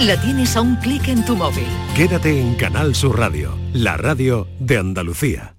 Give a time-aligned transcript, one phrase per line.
[0.00, 1.66] la tienes a un clic en tu móvil.
[1.94, 5.54] Quédate en Canal Sur Radio, la radio de Andalucía.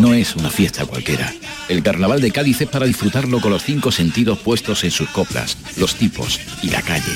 [0.00, 1.32] No es una fiesta cualquiera.
[1.68, 5.58] El carnaval de Cádiz es para disfrutarlo con los cinco sentidos puestos en sus coplas,
[5.76, 7.12] los tipos y la calle.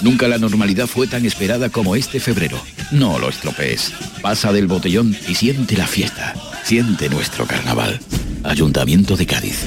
[0.00, 2.58] Nunca la normalidad fue tan esperada como este febrero.
[2.90, 3.92] No lo estropees.
[4.22, 6.34] Pasa del botellón y siente la fiesta.
[6.64, 8.00] Siente nuestro carnaval.
[8.44, 9.66] Ayuntamiento de Cádiz.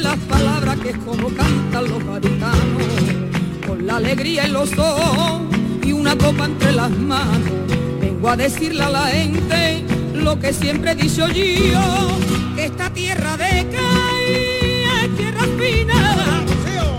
[0.00, 2.84] Las palabras que es como cantan los gaditanos,
[3.66, 5.42] con la alegría en los ojos
[5.82, 7.50] y una copa entre las manos.
[8.00, 12.18] Vengo a decirle a la gente lo que siempre he dicho yo,
[12.54, 16.44] que esta tierra de Cádiz es tierra fina,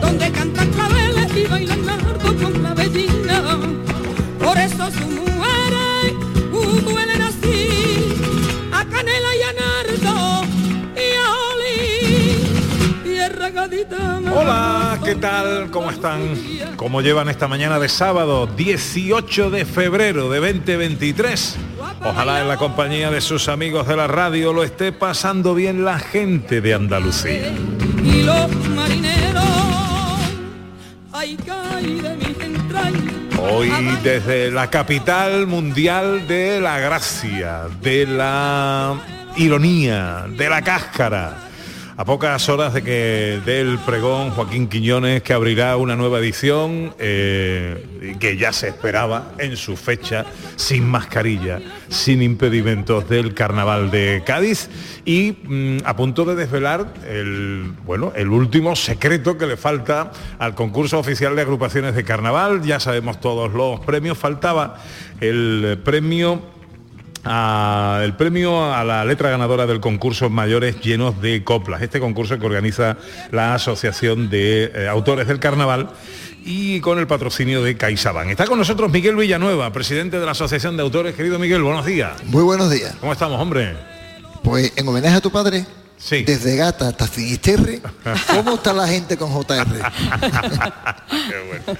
[0.01, 2.68] donde cantan claveles y bailan nardo con la
[14.35, 15.69] Hola, ¿qué tal?
[15.71, 16.35] ¿Cómo están?
[16.75, 21.57] ¿Cómo llevan esta mañana de sábado 18 de febrero de 2023?
[22.03, 25.99] Ojalá en la compañía de sus amigos de la radio lo esté pasando bien la
[25.99, 27.51] gente de Andalucía.
[28.03, 29.43] y los marineros,
[31.11, 33.13] ay, caí de mis entrañas.
[33.51, 33.71] Hoy
[34.03, 38.95] desde la capital mundial de la gracia, de la
[39.35, 41.48] ironía, de la cáscara.
[41.99, 48.15] A pocas horas de que del pregón Joaquín Quiñones que abrirá una nueva edición eh,
[48.21, 54.69] que ya se esperaba en su fecha, sin mascarilla, sin impedimentos del carnaval de Cádiz
[55.03, 60.55] y mm, a punto de desvelar el bueno el último secreto que le falta al
[60.55, 62.61] concurso oficial de agrupaciones de carnaval.
[62.61, 64.17] Ya sabemos todos los premios.
[64.17, 64.81] Faltaba
[65.19, 66.58] el premio
[67.31, 72.39] a- el premio a la letra ganadora del concurso Mayores Llenos de Coplas, este concurso
[72.39, 72.97] que organiza
[73.31, 75.89] la Asociación de eh, Autores del Carnaval
[76.43, 78.29] y con el patrocinio de CaixaBank.
[78.31, 81.13] Está con nosotros Miguel Villanueva, presidente de la Asociación de Autores.
[81.13, 82.13] Querido Miguel, buenos días.
[82.25, 82.95] Muy buenos días.
[82.99, 83.75] ¿Cómo estamos, hombre?
[84.43, 85.65] Pues en homenaje a tu padre,
[85.97, 86.23] Sí.
[86.23, 87.81] desde Gata hasta Finisterre,
[88.33, 89.65] ¿cómo está la gente con JR?
[91.09, 91.79] Qué bueno.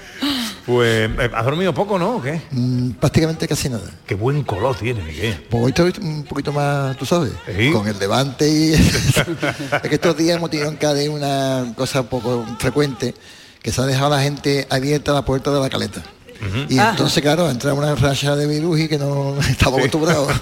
[0.66, 2.16] Pues, eh, ¿has dormido poco, no?
[2.16, 2.40] ¿O qué?
[2.50, 3.90] Mm, prácticamente casi nada.
[4.06, 5.44] Qué buen color tiene, Miguel.
[5.48, 7.70] Pues hoy estoy un poquito más, tú sabes, Sí.
[7.72, 8.72] con el levante y...
[8.74, 13.14] es que estos días hemos tenido en Cádiz una cosa poco frecuente,
[13.62, 16.02] que se ha dejado a la gente abierta la puerta de la caleta.
[16.70, 20.32] Y entonces, claro, entra una racha de virus y que no estamos acostumbrados.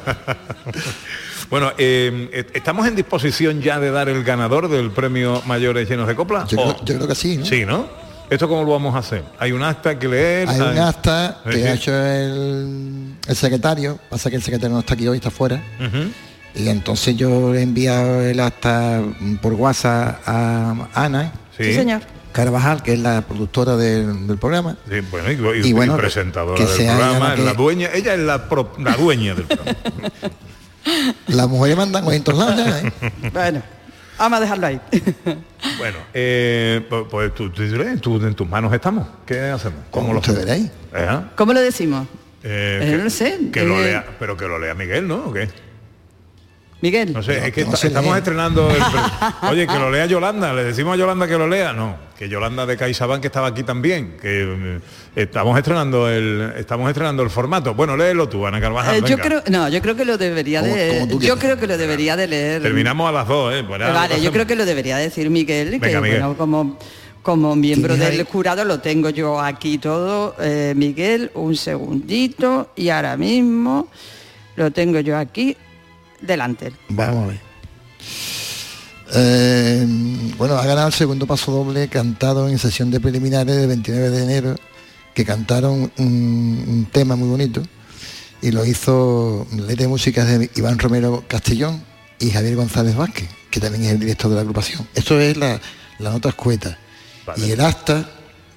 [1.51, 6.07] Bueno, eh, eh, ¿estamos en disposición ya de dar el ganador del premio Mayores Llenos
[6.07, 6.47] de Copla?
[6.47, 7.47] Yo, ¿O- creo, yo creo que sí, ¿no?
[7.47, 7.87] Sí, ¿no?
[8.31, 9.25] ¿Esto cómo lo vamos a hacer?
[9.39, 10.49] Hay un acta que leer.
[10.49, 11.63] Hay un acta Sí, que sí.
[11.67, 15.63] ha hecho el, el secretario, pasa que el secretario no está aquí hoy, está fuera.
[16.55, 19.03] Y entonces yo he enviado el acta
[19.41, 21.77] por WhatsApp a Ana Sí.
[22.33, 24.77] Carvajal, que es la productora del, del programa.
[24.89, 27.57] Sí, bueno, y, y- Y bueno, y presentadora que del programa, la es la que-
[27.57, 29.79] dueña, ella es la, pro- la dueña del programa.
[31.27, 32.93] Las mujeres mandan en todos lados ¿eh?
[33.33, 33.63] Bueno,
[34.19, 34.81] vamos a dejarlo ahí.
[35.79, 37.63] bueno, eh, pues, pues tú, tú
[38.01, 39.07] tú- en tus manos estamos.
[39.27, 39.81] ¿Qué hacemos?
[39.91, 40.71] Como lo veréis.
[40.95, 41.21] ¿Eh?
[41.37, 42.07] ¿Cómo lo decimos?
[42.43, 43.85] Eh, Eh, que, no lo sé, que lo eh.
[43.87, 45.27] lea, pero que lo lea Miguel, ¿no?
[45.27, 45.49] ¿O qué?
[46.81, 47.13] Miguel.
[47.13, 48.19] No sé, es que no estamos lee.
[48.19, 48.77] estrenando el...
[48.77, 52.29] pre- Oye, que lo lea Yolanda, le decimos a Yolanda que lo lea, no, que
[52.29, 54.81] Yolanda de CaixaBank que estaba aquí también, que eh,
[55.17, 57.75] estamos estrenando el estamos estrenando el formato.
[57.75, 59.23] Bueno, léelo tú, Ana Carvajal, Eh, yo venga.
[59.25, 62.63] creo, no, yo creo que lo debería de, yo creo que lo debería de leer.
[62.63, 63.65] Terminamos a las dos, ¿eh?
[63.67, 66.21] Pues Vale, yo creo que lo debería decir Miguel, que Venga, Miguel.
[66.21, 66.79] bueno, como
[67.23, 70.35] como miembro ¿Tienes del jurado lo tengo yo aquí todo.
[70.41, 73.89] Eh, Miguel, un segundito y ahora mismo
[74.57, 75.55] lo tengo yo aquí
[76.21, 76.73] delante.
[76.89, 77.41] Vamos a ver.
[79.15, 79.87] Eh,
[80.37, 84.23] bueno, ha ganado el segundo paso doble cantado en sesión de preliminares del 29 de
[84.23, 84.55] enero,
[85.15, 87.63] que cantaron un, un tema muy bonito
[88.43, 91.83] y lo hizo letra y música de Iván Romero Castellón
[92.21, 94.87] y Javier González Vázquez, que también es el director de la agrupación.
[94.95, 95.59] Esto es la,
[95.99, 96.79] la nota escueta.
[97.27, 97.47] Vale.
[97.47, 98.09] Y el acta,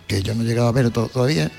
[0.08, 1.50] que yo no he llegado a ver to- todavía,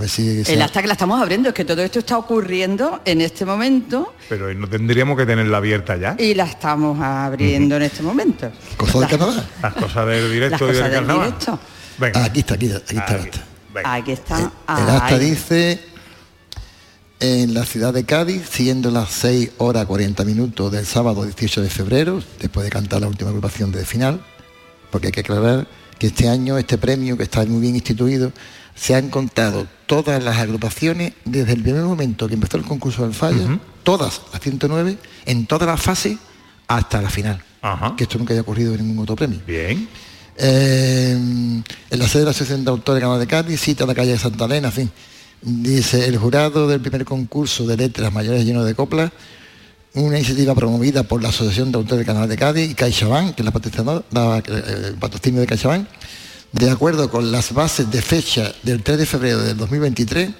[0.00, 0.42] ver si...
[0.46, 4.14] El acta que la estamos abriendo es que todo esto está ocurriendo en este momento
[4.28, 6.16] Pero no tendríamos que tenerla abierta ya.
[6.18, 8.50] y la estamos abriendo en este momento.
[8.76, 9.44] Cosa de La- Canadá.
[9.62, 11.34] Las cosas del directo Las y del cosas del carnaval.
[11.98, 12.24] Venga.
[12.24, 13.28] Aquí está, aquí está, aquí está el Aquí.
[13.28, 13.44] acta.
[13.74, 13.94] Venga.
[13.94, 14.38] Aquí está.
[14.38, 14.44] El,
[14.82, 15.18] el acta ahí.
[15.30, 15.80] dice
[17.20, 21.68] en la ciudad de Cádiz, siendo las 6 horas 40 minutos del sábado 18 de
[21.68, 24.24] febrero, después de cantar la última agrupación de final,
[24.90, 25.66] porque hay que aclarar
[25.98, 28.32] que este año este premio, que está muy bien instituido,
[28.80, 33.12] se han contado todas las agrupaciones desde el primer momento que empezó el concurso del
[33.12, 34.96] Falla, todas las 109,
[35.26, 36.16] en todas las fases
[36.66, 37.42] hasta la final.
[37.60, 37.94] Ajá.
[37.96, 39.40] Que esto nunca haya ocurrido en ningún otro premio.
[39.46, 39.86] Bien.
[40.38, 41.64] Eh, en
[41.98, 44.18] la sede de la Asociación de Autores de Canal de Cádiz, cita la calle de
[44.18, 44.90] Santa Elena, en fin.
[45.42, 49.10] Dice, el jurado del primer concurso de letras mayores lleno de coplas,
[49.92, 53.42] una iniciativa promovida por la Asociación de Autores de Canal de Cádiz y CaixaBank, que
[53.42, 54.04] es la patrocinadora-
[54.46, 55.86] eh, el patrocinio de CaixaBank,
[56.52, 60.30] de acuerdo con las bases de fecha del 3 de febrero del 2023,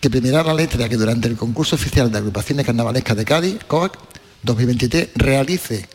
[0.00, 3.98] que premiará la letra que durante el concurso oficial de agrupaciones carnavalescas de Cádiz, COAC
[4.42, 5.88] 2023, realice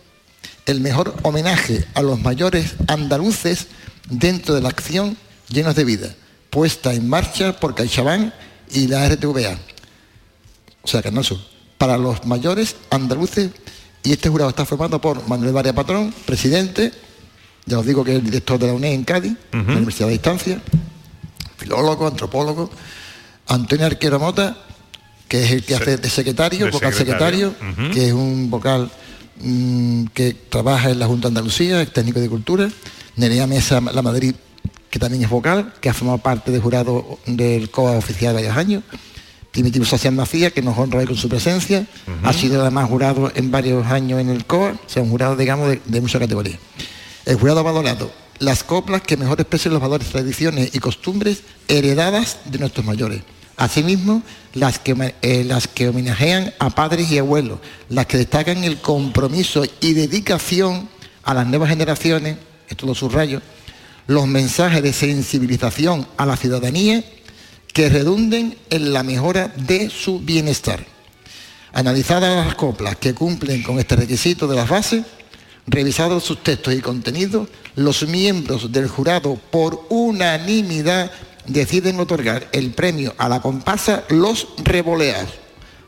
[0.66, 3.68] el mejor homenaje a los mayores andaluces
[4.10, 5.18] dentro de la acción
[5.50, 6.16] Llenos de Vida,
[6.50, 8.34] puesta en marcha por CaixaBank
[8.72, 9.58] y la RTVA,
[10.82, 11.26] o sea, Canal
[11.78, 13.52] para los mayores andaluces,
[14.04, 16.94] y este jurado está formado por Manuel Varia Patrón, presidente,
[17.66, 20.14] ya os digo que es el director de la UNED en Cádiz, la Universidad de
[20.14, 20.62] Distancia,
[21.58, 22.70] filólogo, antropólogo,
[23.48, 24.58] Antonio Arquero Mota,
[25.28, 27.54] que es el que Se- hace de secretario, de vocal secretario.
[27.94, 28.92] que es un vocal
[29.42, 32.70] mm, que trabaja en la Junta de Andalucía, es técnico de cultura,
[33.16, 34.36] Nerea Mesa La Madrid,
[34.90, 38.84] que también es vocal, que ha formado parte del jurado del COA oficial varios años,
[39.52, 41.86] Primitivo Social Macías, que nos honra hoy con su presencia,
[42.24, 45.70] ha sido además jurado en varios años en el COA, o sea, un jurado, digamos,
[45.70, 46.58] de, de mucha categoría.
[47.26, 52.40] El jurado ha valorado las coplas que mejor expresen los valores, tradiciones y costumbres heredadas
[52.46, 53.22] de nuestros mayores.
[53.56, 54.24] Asimismo,
[54.54, 57.60] las que, eh, las que homenajean a padres y abuelos,
[57.90, 60.90] las que destacan el compromiso y dedicación
[61.24, 62.38] a las nuevas generaciones,
[62.68, 63.42] esto lo subrayo,
[64.08, 67.04] los mensajes de sensibilización a la ciudadanía
[67.72, 70.86] que redunden en la mejora de su bienestar.
[71.72, 75.04] Analizadas las coplas que cumplen con este requisito de las bases,
[75.68, 81.12] revisados sus textos y contenidos, los miembros del jurado por unanimidad
[81.48, 85.44] deciden otorgar el premio a la comparsa Los Revoleados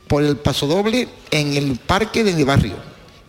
[0.08, 2.76] por el paso doble en el parque de mi barrio,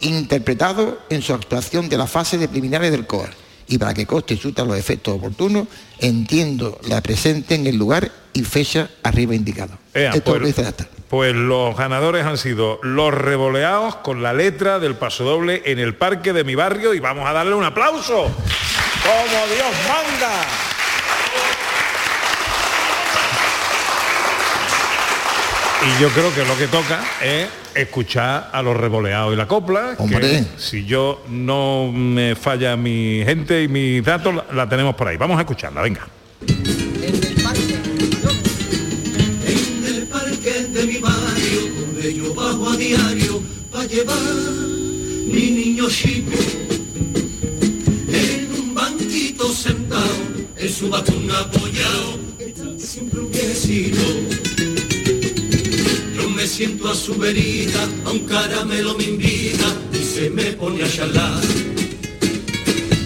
[0.00, 3.30] interpretado en su actuación de la fase de preliminares del COA.
[3.68, 4.06] Y para que
[4.36, 5.66] surta los efectos oportunos,
[5.98, 9.76] entiendo la presente en el lugar y fecha arriba indicado.
[9.92, 10.88] Ea, Esto es lo pues, dice el acta.
[11.08, 15.94] Pues los ganadores han sido los revoleados con la letra del paso doble en el
[15.94, 18.24] parque de mi barrio y vamos a darle un aplauso.
[18.24, 20.32] Como Dios manda.
[25.86, 29.94] Y yo creo que lo que toca es escuchar a los revoleados y la copla.
[29.96, 30.44] que Hombre.
[30.56, 35.16] si yo no me falla mi gente y mis datos, la, la tenemos por ahí.
[35.16, 36.06] Vamos a escucharla, venga.
[52.96, 54.02] Siempre un viejecito.
[56.16, 60.82] Yo me siento a su verita, a un caramelo me invita y se me pone
[60.82, 61.42] a charlar.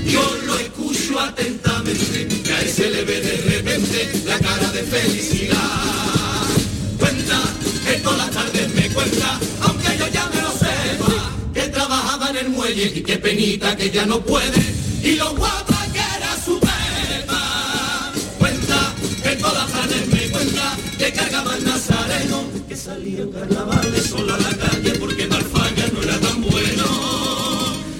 [0.07, 5.57] Yo lo escucho atentamente, que a ese le ve de repente la cara de felicidad.
[7.01, 7.41] Cuenta,
[7.85, 12.37] que todas las tardes me cuenta, aunque yo ya me lo sepa, que trabajaba en
[12.37, 14.63] el muelle y qué penita que ya no puede,
[15.03, 15.80] y lo guapa
[22.81, 25.43] cuenta, que cargaba el nazareno, que salía en carnavales solo a la calle porque mal
[25.43, 26.85] falla ya no era tan bueno.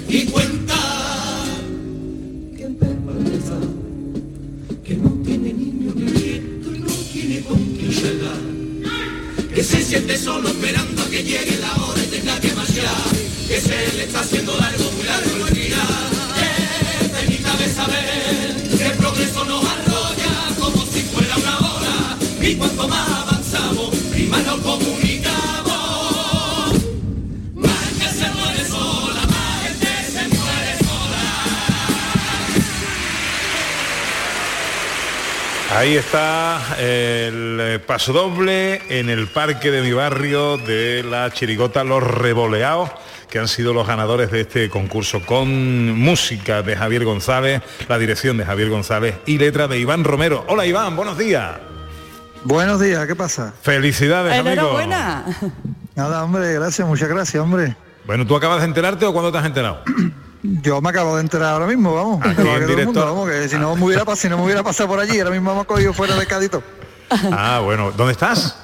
[0.09, 0.75] Y cuenta
[2.57, 3.59] que en vergüenza,
[4.85, 8.41] que no tiene niño ni nieto y no tiene con quién charlar.
[9.55, 13.05] Que se siente solo esperando a que llegue la hora y tenga que marchar.
[13.49, 15.77] Que se le está haciendo largo, muy largo el día.
[16.37, 16.49] Que
[18.77, 22.17] que el progreso nos arrolla como si fuera una hora.
[22.41, 23.10] Y cuanto más
[35.81, 41.85] Ahí está el eh, paso doble en el parque de mi barrio de la chirigota
[41.85, 42.91] Los Revoleados
[43.31, 48.37] que han sido los ganadores de este concurso con música de Javier González, la dirección
[48.37, 50.45] de Javier González y letra de Iván Romero.
[50.49, 51.70] Hola Iván, buenos días.
[52.45, 53.53] Buenos días, ¿qué pasa?
[53.63, 54.53] Felicidades, amigo.
[54.53, 55.25] Enhorabuena.
[55.95, 57.77] Nada, hombre, gracias, muchas gracias, hombre.
[58.07, 59.83] Bueno, ¿tú acabas de enterarte o cuándo te has enterado?
[60.43, 62.21] Yo me acabo de enterar ahora mismo, vamos.
[62.25, 62.93] Aquí que lo en haga todo el directo.
[62.93, 65.19] mundo, vamos, que si no me hubiera pasado, si no me hubiera pasado por allí,
[65.19, 66.63] ahora mismo me ha cogido fuera de Cadito.
[67.33, 68.57] Ah, bueno, ¿dónde estás?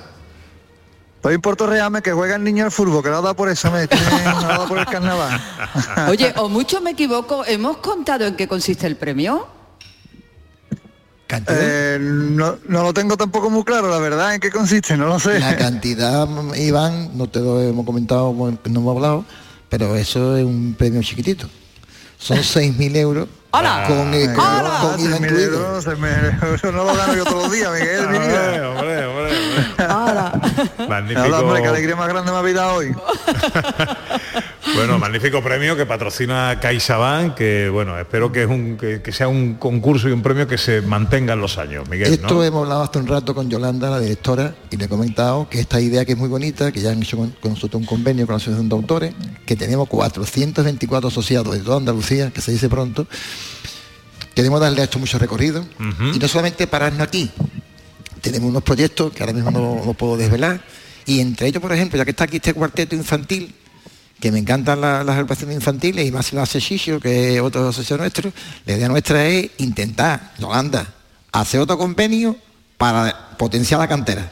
[1.16, 3.48] Estoy en Puerto Real, que juega el niño al fútbol, que lo ha dado por
[3.48, 5.40] eso, me tiene, lo ha dado por el carnaval.
[6.08, 9.48] Oye, o mucho me equivoco, ¿hemos contado en qué consiste el premio?
[11.48, 15.18] Eh, no, no lo tengo tampoco muy claro, la verdad, en qué consiste, no lo
[15.18, 15.40] sé.
[15.40, 19.24] La cantidad, Iván, no te lo hemos comentado, bueno, no hemos hablado,
[19.68, 21.48] pero eso es un premio chiquitito.
[22.18, 23.84] Son 6.000 euros ¡Hala!
[23.88, 25.54] con, eh, con, Ah, con seis mil incluido.
[25.76, 26.10] euros, mil
[26.42, 28.68] euros, no lo gano yo todos los días, Miguel, mi vida.
[28.70, 30.86] Hombre, hombre, hombre.
[30.88, 31.20] Magnífico.
[31.28, 32.94] Nada, hombre, qué alegría más grande me ha vida hoy.
[34.76, 39.26] Bueno, magnífico premio que patrocina CaixaBank, que bueno, espero que, es un, que, que sea
[39.26, 42.44] un concurso y un premio que se mantenga en los años, Miguel, Esto ¿no?
[42.44, 45.80] hemos hablado hace un rato con Yolanda, la directora, y le he comentado que esta
[45.80, 48.34] idea que es muy bonita, que ya han hecho con, con nosotros un convenio con
[48.34, 49.14] la Asociación de Autores,
[49.46, 53.06] que tenemos 424 asociados de toda Andalucía, que se dice pronto,
[54.34, 55.64] queremos darle a esto mucho recorrido,
[56.14, 57.30] y no solamente pararnos aquí,
[58.20, 60.60] tenemos unos proyectos que ahora mismo no puedo desvelar,
[61.06, 63.54] y entre ellos, por ejemplo, ya que está aquí este cuarteto infantil,
[64.20, 67.40] que me encantan la- las agrupaciones infantiles y más si lo hace Xixio, que es
[67.40, 68.32] otro socio nuestro,
[68.64, 70.86] la idea nuestra es intentar, Yolanda,
[71.32, 72.36] hacer otro convenio
[72.78, 74.30] para potenciar la cantera.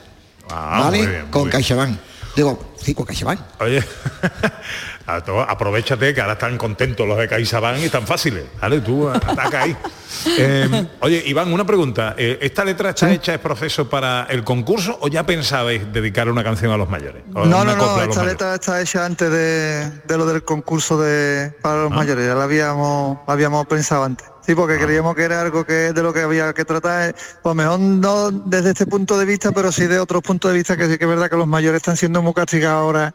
[0.50, 0.98] Ah, ¿Vale?
[0.98, 1.50] muy bien, muy con.
[1.50, 1.98] CaixaBank.
[2.36, 3.40] Digo, sí, con CaixaBank.
[3.60, 3.82] Oye,
[5.06, 8.44] aprovechate que ahora están contentos los de CaixaBank y están fáciles.
[8.60, 9.76] Vale, tú ataca ahí.
[10.26, 12.14] Eh, oye, Iván, una pregunta.
[12.16, 16.42] Eh, ¿Esta letra está hecha, es proceso para el concurso o ya pensabais dedicar una
[16.44, 17.24] canción a los mayores?
[17.34, 18.26] O No, no, no, esta mayores?
[18.32, 21.96] letra está hecha antes de, de lo del concurso de para los Ah.
[21.96, 24.26] mayores, ya la habíamos, la habíamos pensado antes.
[24.46, 24.56] Sí, Ah.
[24.56, 28.30] porque creíamos que era algo que de lo que había que tratar, pues mejor no
[28.30, 31.04] desde este punto de vista, pero sí de otros puntos de vista que sí que
[31.04, 33.14] es verdad que los mayores están siendo muy castigados ahora.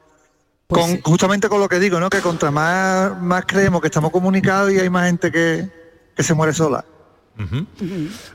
[0.67, 1.01] Pues con, sí.
[1.03, 2.09] Justamente con lo que digo, ¿no?
[2.09, 5.69] Que contra más, más creemos que estamos comunicados y hay más gente que,
[6.15, 6.85] que se muere sola.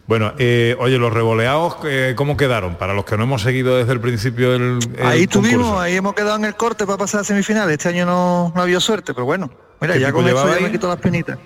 [0.06, 2.76] Bueno, eh, oye, los revoleados, eh, ¿cómo quedaron?
[2.76, 5.80] Para los que no hemos seguido desde el principio el, el ahí tuvimos, concurso.
[5.80, 7.74] ahí hemos quedado en el corte para pasar a semifinales.
[7.74, 10.60] Este año no, no ha habido suerte, pero bueno, mira, ¿Qué ya con llevaba ya
[10.62, 11.38] me quito las penitas.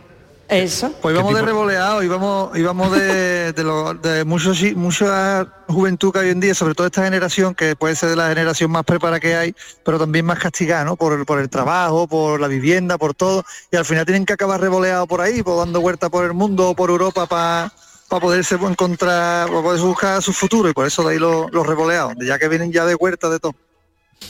[0.49, 0.91] Eso.
[1.03, 6.11] Pues ¿Qué íbamos de revoleado, íbamos, íbamos de, de, lo- de mucho, chi- mucha juventud
[6.11, 8.71] que hay hoy en día, sobre todo esta generación, que puede ser de la generación
[8.71, 10.97] más preparada que hay, pero también más castigada, ¿no?
[10.97, 14.33] Por, el- por el trabajo, por la vivienda, por todo, y al final tienen que
[14.33, 17.71] acabar revoleados por ahí, pues dando vueltas por el mundo o por Europa para
[18.09, 22.15] poderse encontrar, para poder buscar su futuro, y por eso de ahí los, los revoleados,
[22.27, 23.53] ya que vienen ya de huerta de todo.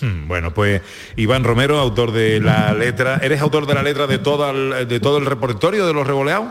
[0.01, 0.81] Hmm, Bueno, pues
[1.17, 3.19] Iván Romero, autor de la letra.
[3.23, 6.49] ¿Eres autor de la letra de todo el, de todo el repertorio de los revoleados?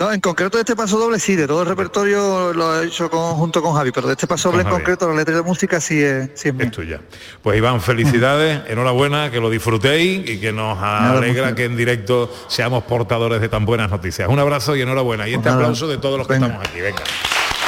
[0.00, 3.10] No, en concreto de este paso doble sí, de todo el repertorio lo he hecho
[3.10, 5.80] con- junto con Javi, pero de este paso doble en concreto la letra de música
[5.80, 6.66] sí es, sí es mía.
[6.66, 7.00] Es tuya.
[7.42, 12.84] Pues Iván, felicidades, enhorabuena, que lo disfrutéis y que nos alegra que en directo seamos
[12.84, 14.28] portadores de tan buenas noticias.
[14.28, 15.26] Un abrazo y enhorabuena.
[15.26, 15.62] Y este Nada.
[15.62, 16.46] aplauso de todos los que Venga.
[16.46, 16.80] estamos aquí.
[16.80, 17.02] Venga.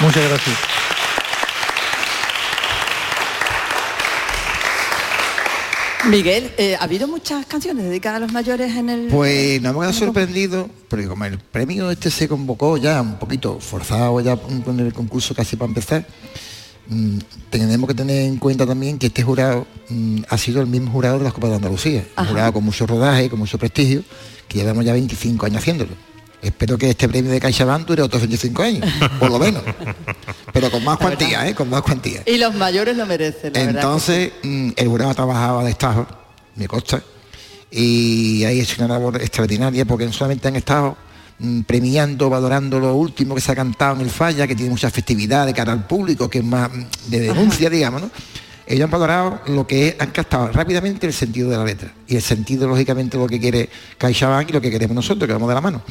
[0.01, 0.57] Muchas gracias.
[6.11, 9.07] Miguel, eh, ¿ha habido muchas canciones dedicadas a los mayores en el...
[9.09, 13.61] Pues nos hemos quedado sorprendidos, porque como el premio este se convocó ya un poquito
[13.61, 16.05] forzado ya con el concurso casi para empezar,
[16.89, 17.19] mm,
[17.51, 21.19] tenemos que tener en cuenta también que este jurado mm, ha sido el mismo jurado
[21.19, 22.29] de las Copas de Andalucía, un Ajá.
[22.29, 24.03] jurado con mucho rodaje, con mucho prestigio,
[24.49, 25.93] que llevamos ya 25 años haciéndolo.
[26.43, 29.63] Espero que este premio de CaixaBank dure otros 25 años, por lo menos.
[30.53, 31.55] Pero con más cuantía, ¿eh?
[31.55, 32.23] Con más cuantía.
[32.27, 33.61] Y los mayores lo merecen, la.
[33.61, 36.07] Entonces, mm, el jurado ha trabajado a destajo,
[36.57, 37.03] me consta,
[37.71, 40.97] y ha hecho una labor extraordinaria porque no solamente han estado
[41.39, 44.91] mm, premiando, valorando lo último que se ha cantado en el falla, que tiene mucha
[44.91, 48.11] festividad de cara al público, que es más mm, de denuncia, digamos, ¿no?
[48.71, 52.15] Ellos han valorado lo que es, han captado rápidamente el sentido de la letra y
[52.15, 55.55] el sentido, lógicamente, lo que quiere CaixaBank y lo que queremos nosotros, que vamos de
[55.57, 55.83] la mano.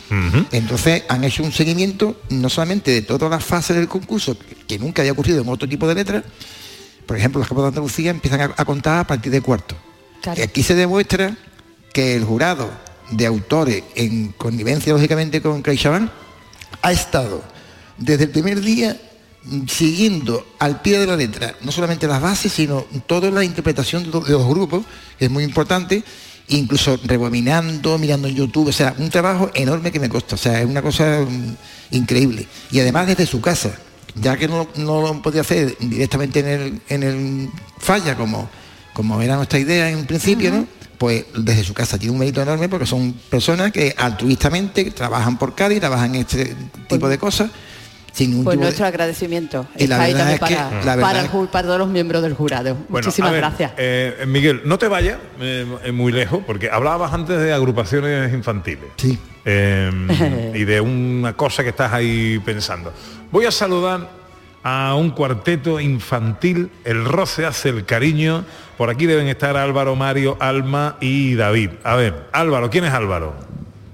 [0.53, 5.01] Entonces han hecho un seguimiento no solamente de todas las fases del concurso, que, nunca
[5.01, 6.23] había ocurrido en otro tipo de letras,
[7.05, 9.75] por ejemplo, los campos de Andalucía empiezan a, a contar a partir de cuarto.
[10.37, 11.35] Y aquí se demuestra
[11.91, 12.69] que el jurado
[13.11, 16.09] de autores, en connivencia lógicamente con CaixaBank,
[16.81, 17.43] ha estado
[17.97, 18.95] desde el primer día
[19.67, 24.09] siguiendo al pie de la letra, no solamente las bases, sino toda la interpretación de
[24.09, 24.83] los, grupos,
[25.17, 26.03] que es muy importante,
[26.49, 30.59] incluso rebobinando, mirando en YouTube, o sea, un trabajo enorme que me costó, o sea,
[30.61, 32.47] es una cosa mm, increíble.
[32.71, 33.71] Y además desde su casa,
[34.15, 38.49] ya que no, no lo podía hacer directamente en el, en el falla, como,
[38.93, 40.67] como era nuestra idea en un principio, ¿no?
[40.97, 45.55] Pues desde su casa tiene un mérito enorme porque son personas que altruistamente trabajan por
[45.55, 46.55] Cádiz, trabajan en este
[46.89, 47.49] tipo de cosas,
[48.11, 50.95] sin ningún Pues tipo de- nuestro agradecimiento Y la está ahí es que- para, la
[50.95, 52.75] verdad para, el para todos los miembros del jurado.
[52.89, 53.71] Bueno, Muchísimas ver, gracias.
[53.77, 58.85] eh, Miguel, no te vayas eh, eh, muy lejos, porque hablabas antes de agrupaciones infantiles.
[58.97, 59.17] Sí.
[59.45, 62.93] Eh, y de una cosa que estás ahí pensando.
[63.31, 64.09] Voy a saludar
[64.63, 68.43] a un cuarteto infantil, El Roce hace el cariño.
[68.77, 71.69] Por aquí deben estar Álvaro, Mario, Alma y David.
[71.83, 73.33] A ver, Álvaro, ¿quién es Álvaro?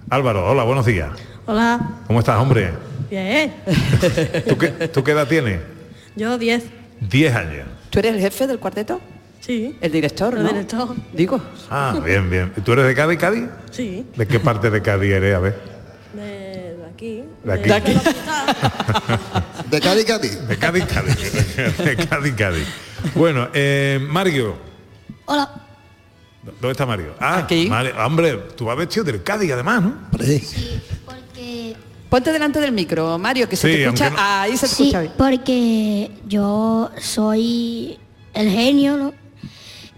[0.09, 1.09] Álvaro, hola, buenos días.
[1.45, 2.71] Hola, ¿Cómo estás, hombre?
[3.09, 3.53] Bien.
[4.47, 5.59] ¿Tú qué, tú qué edad tienes?
[6.15, 6.63] Yo 10.
[7.01, 7.67] 10 años.
[7.89, 8.99] ¿Tú eres el jefe del cuarteto?
[9.41, 9.77] Sí.
[9.81, 10.49] El director, El ¿no?
[10.49, 10.95] director.
[11.13, 11.41] Digo.
[11.69, 12.51] Ah, bien, bien.
[12.63, 13.43] ¿Tú eres de Cádiz, Cádiz?
[13.71, 14.05] Sí.
[14.15, 15.35] ¿De qué parte de Cádiz eres?
[15.35, 15.59] A ver.
[16.13, 17.23] De, de aquí.
[17.43, 17.69] De aquí.
[17.69, 19.19] De capital.
[19.69, 20.47] De Cádiz, Cádiz.
[20.47, 21.77] De Cádiz, Cádiz.
[21.77, 22.67] De Cádiz, Cádiz.
[23.13, 24.55] Bueno, eh, Mario.
[25.25, 25.49] Hola.
[26.43, 27.15] ¿Dónde está Mario?
[27.19, 27.67] Ah, Aquí.
[27.67, 29.95] Mario, hombre, tú vas vestido del Cádiz además, ¿no?
[30.11, 30.41] Porque,
[32.15, 34.09] Ponte delante del micro, Mario, que se Sí, te escucha.
[34.09, 35.11] no- Ahí se sí, escucha bien.
[35.17, 37.97] porque yo soy
[38.33, 39.13] el genio, ¿no?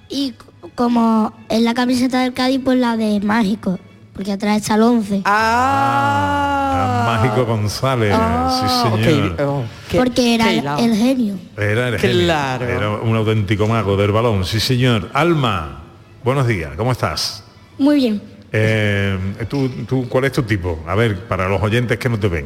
[0.10, 0.34] Y
[0.74, 3.78] como en la camiseta del Cádiz, pues la de mágico,
[4.16, 5.22] porque atrás está el 11.
[5.26, 7.20] Ah.
[7.22, 8.68] Mágico González, Ah, sí
[9.04, 9.36] señor.
[9.44, 10.62] Oh, qué- porque era el,
[10.96, 11.38] genio.
[11.56, 12.24] Era el genio.
[12.24, 12.66] Claro.
[12.68, 15.12] Era un auténtico mago del balón, sí señor.
[15.14, 15.84] Alma,
[16.24, 17.44] buenos días, ¿cómo estás?
[17.78, 18.37] Muy bien.
[18.52, 19.18] Eh,
[19.50, 20.80] ¿tú, tú, ¿Cuál es tu tipo?
[20.88, 22.46] A ver, para los oyentes que no te ven.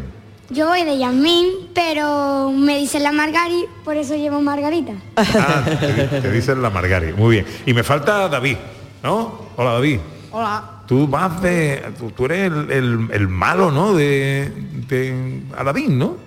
[0.49, 4.93] Yo voy de Yasmín, pero me dicen la Margari, por eso llevo Margarita.
[5.15, 7.13] Ah, te, te dicen la Margari.
[7.13, 7.45] Muy bien.
[7.65, 8.57] Y me falta David,
[9.03, 9.45] ¿no?
[9.55, 9.99] Hola David.
[10.31, 10.63] Hola.
[10.87, 11.81] Tú vas de.
[11.97, 13.93] Tú, tú eres el, el- el malo, ¿no?
[13.93, 14.51] De,
[14.89, 16.17] de Aladín, ¿no?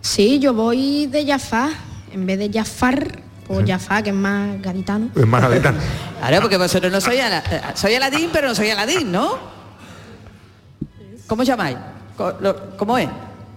[0.00, 1.70] Sí, yo voy de Jafar.
[2.12, 5.08] En vez de Jafar, pues Jafar, que es más gaditano.
[5.14, 5.78] Es más gaditano.
[6.24, 9.36] Claro, porque vosotros no sois Ala- eh, soy Aladín, pero no soy Aladín, ¿no?
[11.26, 11.76] ¿Cómo os llamáis?
[12.78, 13.08] ¿Cómo es?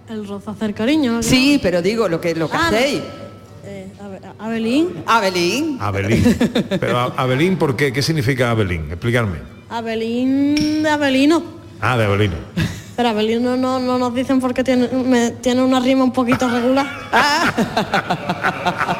[0.10, 1.14] El roza hacer cariño.
[1.14, 1.24] ¿no?
[1.24, 3.02] Sí, pero digo lo que lo que Ah, hacéis.
[3.64, 5.04] Eh, Abe- Abelín.
[5.06, 5.78] Abelín.
[5.80, 6.38] Abelín.
[6.80, 7.94] Pero Abelín, ¿por qué?
[7.94, 8.88] ¿Qué significa Abelín?
[8.92, 9.38] Explicarme.
[9.70, 11.42] Abelín de Abelino.
[11.80, 12.36] Ah, de Abelino.
[12.98, 16.86] Pero Abelino no, no nos dicen porque tiene, me- tiene una rima un poquito regular.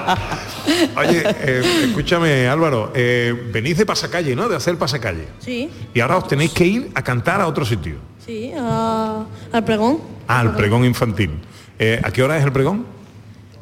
[0.98, 4.48] Oye, eh, escúchame, Álvaro, eh, venís de pasacalle, ¿no?
[4.50, 5.28] De hacer pasacalle.
[5.40, 7.96] Sí, Y ahora os tenéis que ir a cantar a otro sitio.
[8.26, 10.00] sí, a- al pregón.
[10.28, 11.32] Ah, al pregón infantil.
[11.80, 12.86] Eh, ¿A qué hora es el pregón?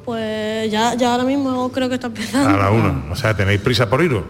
[0.03, 2.49] Pues ya, ya ahora mismo creo que está empezando.
[2.49, 3.11] A la una.
[3.11, 4.23] O sea, ¿tenéis prisa por iros?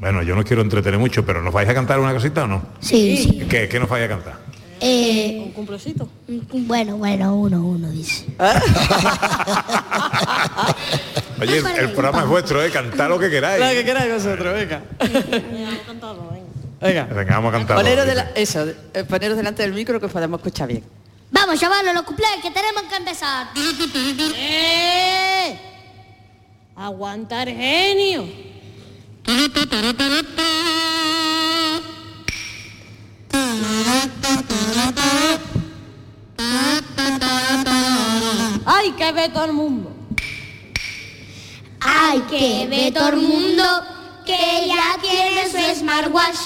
[0.00, 2.62] Bueno, yo no quiero entretener mucho, pero ¿nos vais a cantar una cosita o no?
[2.80, 3.46] Sí, sí.
[3.48, 4.34] ¿Qué, qué nos vais a cantar?
[4.80, 6.08] Eh, Un cumplecito.
[6.52, 8.26] bueno, bueno, uno, uno, dice.
[11.40, 12.70] Oye, el, el programa es vuestro, ¿eh?
[12.70, 13.60] Cantad lo que queráis.
[13.64, 14.82] Lo que queráis vosotros, venga.
[16.80, 17.04] Venga.
[17.04, 17.76] Venga, vamos a cantar.
[17.76, 20.84] Poneros, de la- eso, eh, poneros delante del micro que os podamos escuchar bien.
[21.30, 23.48] Vamos, chavales, los cumpleaños, que tenemos que empezar.
[24.36, 25.58] ¡Eh!
[26.76, 28.24] ¡Aguantar genio!
[38.66, 39.94] ¡Ay, que ve todo el mundo!
[41.80, 43.64] Hay que ver todo el mundo
[44.24, 46.38] que ya tiene su smartwatch.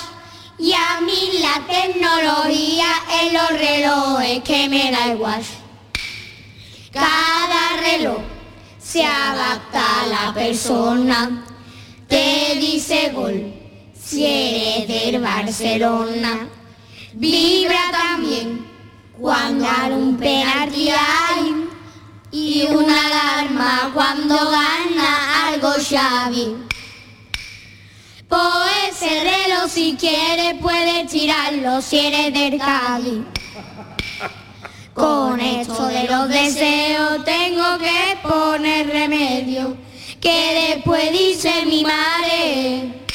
[0.59, 2.87] Y a mí la tecnología
[3.23, 5.43] en los relojes que me da igual.
[6.93, 8.19] Cada reloj
[8.81, 11.45] se adapta a la persona.
[12.09, 13.55] Te dice gol
[13.95, 16.49] si eres del Barcelona.
[17.21, 18.65] Vibra también
[19.19, 21.69] cuando un penalti hay
[22.31, 26.55] y una alarma cuando gana algo Xavi.
[28.29, 33.27] Pues ese reloj si quieres puedes tirarlo si eres del.
[34.95, 39.77] Con esto de los deseos tengo que poner remedio.
[40.21, 43.08] que después dice mi madre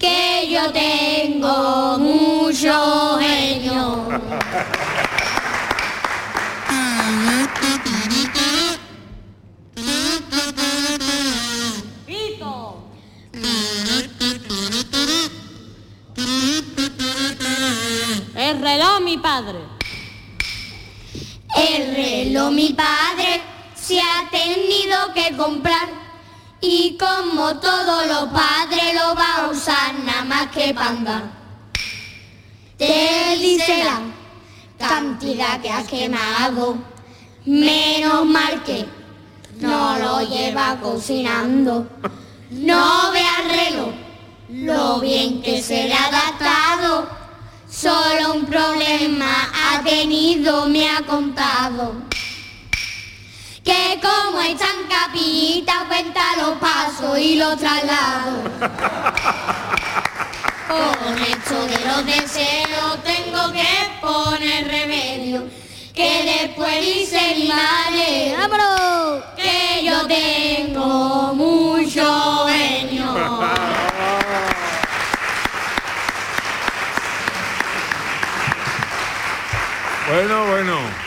[0.00, 4.08] que yo tengo mucho genio.
[18.34, 19.58] El reloj, mi padre.
[21.56, 23.42] El reloj mi padre
[23.74, 26.09] se ha tenido que comprar
[26.60, 31.22] y como todos los padres lo va a usar nada más que panda.
[32.76, 34.00] Te dice la
[34.78, 36.76] cantidad que has quemado,
[37.44, 38.86] menos mal que
[39.60, 41.86] no lo lleva cocinando.
[42.50, 43.94] No ve reloj
[44.48, 47.08] lo bien que se le ha adaptado.
[47.70, 51.94] Solo un problema ha tenido, me ha contado.
[53.70, 58.40] Que como están capillitas, cuenta los pasos y los traslados.
[60.66, 63.68] Con esto de los deseos tengo que
[64.00, 65.44] poner remedio.
[65.94, 69.22] Que después dice mi madre, ¡vámonos!
[69.36, 73.14] Que yo tengo mucho genio.
[80.08, 80.99] Bueno, bueno.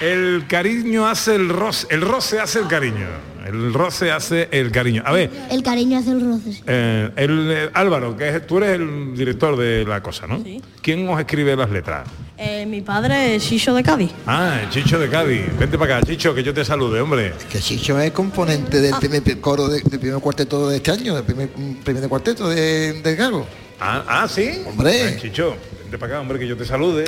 [0.00, 3.06] El cariño hace el roce, el roce hace el cariño.
[3.46, 5.02] El roce hace el cariño.
[5.04, 6.62] A ver, El cariño hace el roce.
[6.66, 10.42] eh, el, eh, Álvaro, que es- tú eres el director de la cosa, ¿no?
[10.82, 12.08] ¿Quién os escribe las letras?
[12.38, 14.10] Eh, mi padre es Chicho de Cádiz.
[14.26, 15.42] Ah, el Chicho de Cádiz.
[15.58, 17.34] Vente para acá, Chicho, que yo te salude, hombre.
[17.50, 21.24] Que Chicho es componente del primer coro de- del primer cuarteto de este año, del
[21.24, 21.48] primer,
[21.84, 23.46] primer cuarteto de, del Gago.
[23.80, 24.50] Ah, ah, sí.
[24.66, 25.02] Hombre.
[25.02, 27.04] Ay, Chicho, vente para acá, hombre, que yo te salude.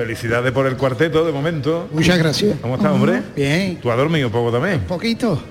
[0.00, 1.86] Felicidades por el cuarteto de momento.
[1.92, 2.56] Muchas gracias.
[2.62, 3.20] ¿Cómo estás, hombre?
[3.36, 3.76] Bien.
[3.82, 4.80] ¿Tú has dormido poco también?
[4.88, 5.42] Poquito.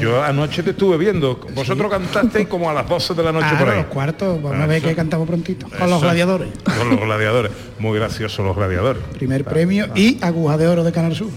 [0.00, 1.40] Yo anoche te estuve viendo.
[1.52, 3.78] Vosotros cantasteis como a las 12 de la noche Ah, por ahí.
[3.78, 5.66] los cuartos, vamos a Ah, ver que cantamos prontito.
[5.76, 6.50] Con los gladiadores.
[6.62, 7.50] Con los gladiadores.
[7.80, 9.02] Muy graciosos los gladiadores.
[9.14, 11.30] Primer premio y aguja de oro de Canal Sur.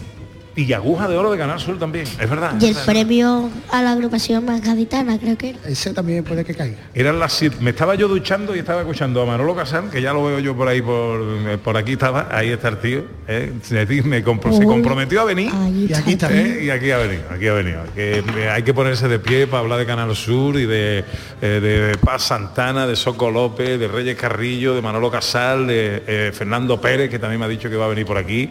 [0.57, 2.53] Y aguja de oro de Canal Sur también, es verdad.
[2.61, 5.59] Y el premio a la agrupación más gaditana, creo que era.
[5.67, 6.77] Ese también puede que caiga.
[6.93, 7.57] Eran las siete.
[7.59, 10.55] Me estaba yo duchando y estaba escuchando a Manolo Casal, que ya lo veo yo
[10.55, 13.03] por ahí, por, por aquí estaba, ahí está el tío.
[13.27, 13.51] ¿eh?
[13.63, 15.51] Se, me compro- se comprometió a venir.
[15.73, 16.29] Y aquí está.
[16.31, 16.63] ¿eh?
[16.63, 17.83] Y aquí ha venido, aquí ha venido.
[17.93, 21.03] Que eh, hay que ponerse de pie para hablar de Canal Sur y de,
[21.41, 21.45] eh,
[21.91, 26.79] de Paz Santana, de Soco López, de Reyes Carrillo, de Manolo Casal, de eh, Fernando
[26.79, 28.49] Pérez, que también me ha dicho que va a venir por aquí,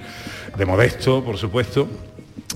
[0.57, 1.89] de Modesto, por supuesto.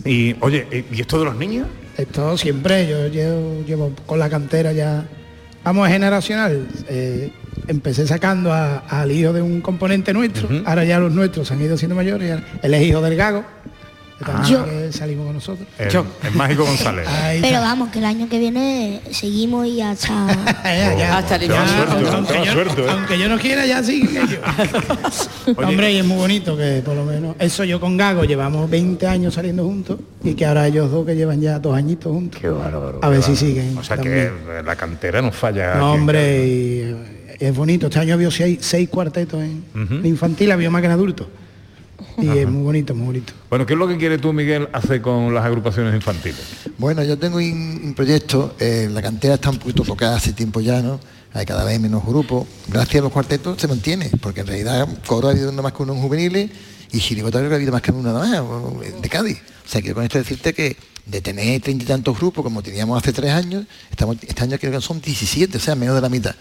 [0.04, 1.66] Y oye, eh, ¿y esto de los niños?
[1.96, 5.06] Esto siempre, yo llevo, llevo con la cantera ya.
[5.64, 6.68] Vamos, generacional.
[6.88, 7.32] Eh,
[7.66, 11.76] empecé sacando al hijo de un componente nuestro, ahora ya los nuestros se han ido
[11.76, 13.44] siendo mayores, él es hijo del Gago,
[14.18, 14.64] que también Yo.
[14.64, 15.68] que salimos con nosotros.
[15.78, 15.88] El,
[16.28, 17.07] el Mágico González.
[17.07, 17.61] Ahí Pero está.
[17.68, 20.09] vamos, que el año que viene seguimos y hasta...
[20.64, 21.18] Ya, ya.
[21.18, 22.87] Hasta el aunque, aunque yo, suerte, ¿eh?
[22.90, 24.40] aunque yo no quiera, ya siguen ellos.
[25.57, 25.66] Oye.
[25.68, 29.07] Hombre, y es muy bonito que por lo menos eso yo con Gago llevamos 20
[29.07, 32.40] años saliendo juntos y que ahora ellos dos que llevan ya dos añitos juntos.
[32.40, 32.98] Qué bárbaro.
[33.02, 34.33] A ver si siguen O sea también.
[34.46, 35.76] que la cantera no falla.
[35.76, 36.96] No, hombre, y,
[37.38, 37.87] es bonito.
[37.87, 40.02] Este año había seis, seis cuartetos en Ujú.
[40.02, 41.28] de infantil, había más que en adulto.
[42.18, 43.32] Y es muy bonito, muy bonito.
[43.50, 46.40] Bueno, ¿qué es lo que quiere tú, Miguel, hacer con las agrupaciones infantiles?
[46.78, 50.61] Bueno, yo tengo un, un proyecto, eh, la cantera está un poquito tocada hace tiempo
[50.61, 51.00] ya, ¿no?
[51.34, 52.46] Hay cada vez menos grupos.
[52.68, 55.82] Gracias a los cuartetos se mantiene, porque en realidad coro ha habido nada más que
[55.82, 56.50] uno en juveniles
[56.92, 59.38] y chirigota creo que ha habido más que uno nada más, de Cádiz.
[59.66, 62.96] O sea, quiero con esto decirte que de tener treinta y tantos grupos como teníamos
[63.02, 66.08] hace tres años, estamos, este año creo que son 17, o sea, menos de la
[66.08, 66.34] mitad.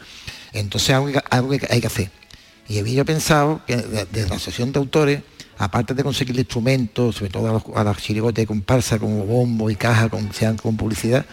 [0.53, 2.11] Entonces algo, que- algo que hay que hacer.
[2.69, 5.21] Y había yo pensado que de- desde la asociación de autores,
[5.57, 9.69] aparte de conseguir instrumentos, sobre todo a los, a los chirigotes de comparsa, como bombo
[9.69, 11.25] y caja, con, sean con publicidad,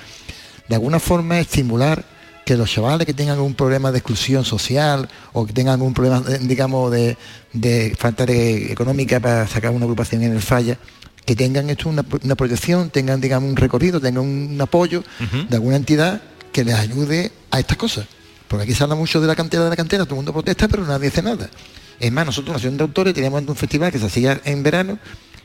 [0.69, 2.05] de alguna forma estimular
[2.45, 6.23] que los chavales que tengan algún problema de exclusión social o que tengan algún problema,
[6.29, 7.17] eh, digamos, de,
[7.53, 10.79] de falta de económica para sacar una agrupación en el falla,
[11.25, 15.03] que tengan esto una, una proyección, tengan, digamos, un recorrido, tengan un apoyo
[15.49, 16.21] de alguna entidad
[16.53, 18.07] que les ayude a estas cosas.
[18.47, 20.69] Porque aquí se habla mucho de la cantera de la cantera, todo el mundo protesta,
[20.69, 21.49] pero nadie hace nada.
[22.01, 24.99] Es más, nosotros, la Asociación de Autores, teníamos un festival que se hacía en verano,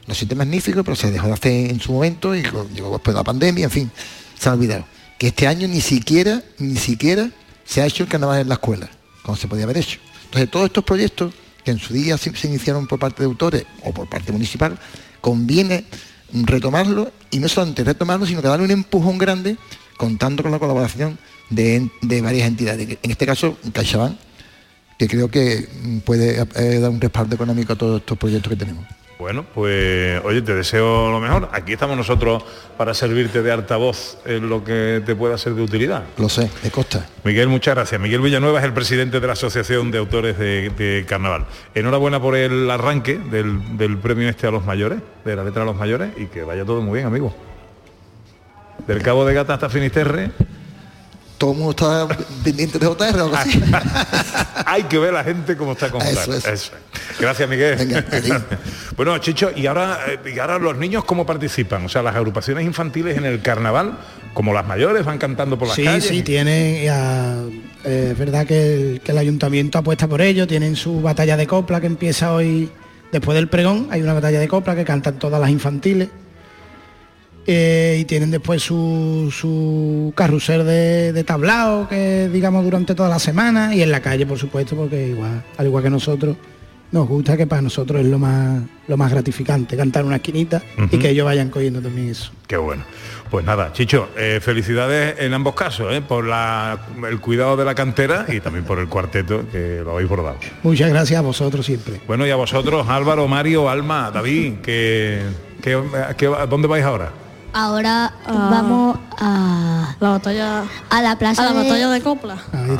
[0.07, 3.13] lo siente magnífico, pero se dejó de hacer en su momento y llegó después de
[3.13, 3.91] la pandemia, en fin,
[4.37, 4.85] se ha olvidado.
[5.17, 7.29] Que este año ni siquiera, ni siquiera
[7.65, 8.89] se ha hecho el carnaval en la escuela,
[9.21, 9.99] como se podía haber hecho.
[10.25, 11.33] Entonces, todos estos proyectos
[11.63, 14.79] que en su día se, se iniciaron por parte de autores o por parte municipal,
[15.21, 15.85] conviene
[16.33, 19.57] retomarlo y no solamente retomarlo, sino que darle un empujón grande
[19.97, 22.97] contando con la colaboración de, de varias entidades.
[23.01, 24.17] En este caso, CaixaBank,
[24.99, 25.65] que creo que
[26.03, 28.85] puede eh, dar un respaldo económico a todos estos proyectos que tenemos.
[29.17, 31.49] Bueno, pues oye, te deseo lo mejor.
[31.53, 32.43] Aquí estamos nosotros
[32.77, 36.03] para servirte de altavoz en lo que te pueda ser de utilidad.
[36.17, 37.05] Lo sé, de costa.
[37.23, 37.99] Miguel, muchas gracias.
[37.99, 41.45] Miguel Villanueva es el presidente de la Asociación de Autores de, de Carnaval.
[41.75, 45.65] Enhorabuena por el arranque del, del premio este a los mayores, de la letra a
[45.65, 47.33] los mayores, y que vaya todo muy bien, amigo.
[48.85, 50.31] Del Cabo de Gata hasta Finisterre.
[51.39, 52.05] Todo el mundo está
[52.43, 53.61] pendiente de OTR o algo así.
[54.65, 56.73] Hay que ver a la gente cómo está con Eso.
[57.17, 57.77] Gracias, Miguel.
[57.77, 58.03] Venga,
[58.97, 61.85] bueno, Chicho, y ahora, eh, y ahora los niños cómo participan?
[61.85, 63.97] O sea, las agrupaciones infantiles en el carnaval,
[64.33, 66.07] como las mayores, van cantando por las sí, calles.
[66.07, 67.37] sí, tienen, ya,
[67.85, 71.47] eh, es verdad que el, que el ayuntamiento apuesta por ello, tienen su batalla de
[71.47, 72.69] copla que empieza hoy,
[73.13, 76.09] después del pregón, hay una batalla de copla que cantan todas las infantiles.
[77.51, 83.17] Eh, y tienen después su, su carrusel de, de tablao que digamos durante toda la
[83.17, 86.37] semana y en la calle por supuesto porque igual al igual que nosotros
[86.91, 90.97] nos gusta que para nosotros es lo más lo más gratificante cantar una esquinita y
[90.99, 92.83] que ellos vayan cogiendo también eso Qué bueno.
[93.31, 96.77] Pues nada, Chicho, eh, felicidades en ambos casos, eh, por la-
[97.09, 100.37] el cuidado de la cantera y también por el cuarteto que lo habéis bordado.
[100.61, 105.21] muchas gracias a vosotros siempre Bueno, y a vosotros, Álvaro, Mario, Alma, David, que,
[105.63, 105.81] que-
[106.15, 107.11] que- ¿dónde vais ahora?
[107.53, 112.37] Ahora vamos a La batalla a la plaza a la de- batalla de copla.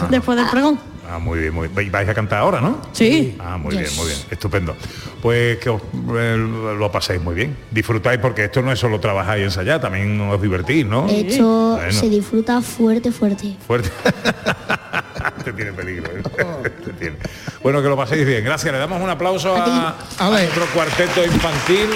[0.10, 0.80] Después del pregón.
[1.12, 1.92] Ah, muy bien, muy bien.
[1.92, 2.78] Vais a cantar ahora, ¿no?
[2.92, 3.36] Sí.
[3.40, 3.82] Ah, muy Yes.
[3.82, 4.20] bien, muy bien.
[4.30, 4.76] Estupendo.
[5.24, 5.82] Pues que os,
[6.16, 6.38] eh,
[6.78, 7.58] lo pasáis muy bien.
[7.72, 11.08] Disfrutáis porque esto no es solo trabajar y ensayar, también os divertís, ¿no?
[11.10, 13.58] Esto Bueno, se disfruta fuerte, fuerte.
[13.66, 13.90] fuerte.
[15.44, 16.12] Te tiene peligro.
[16.16, 16.70] ¿eh?
[16.86, 17.18] Te tiene.
[17.64, 18.44] Bueno, que lo paséis bien.
[18.44, 18.72] Gracias.
[18.72, 21.90] Le damos un aplauso a, a nuestro cuarteto infantil.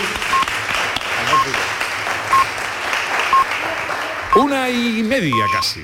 [4.36, 5.82] Una y media casi.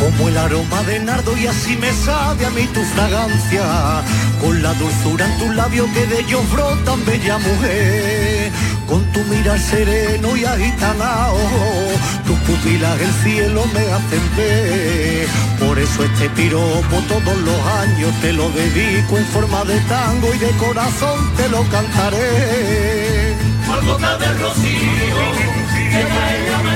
[0.00, 4.02] como el aroma de nardo y así me sabe a mí tu fragancia,
[4.40, 8.50] con la dulzura en tus labios que de ellos brotan bella mujer,
[8.90, 11.38] con tu mirar sereno y agitanao,
[12.26, 15.28] tus pupilas el cielo me hacen ver,
[15.60, 20.38] por eso este piropo todos los años te lo dedico en forma de tango y
[20.38, 23.36] de corazón te lo cantaré.
[23.86, 25.60] Gota rocío.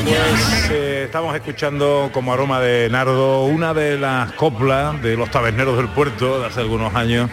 [0.06, 5.76] Pues eh, estamos escuchando como aroma de nardo una de las coplas de los taberneros
[5.76, 7.30] del puerto de hace algunos años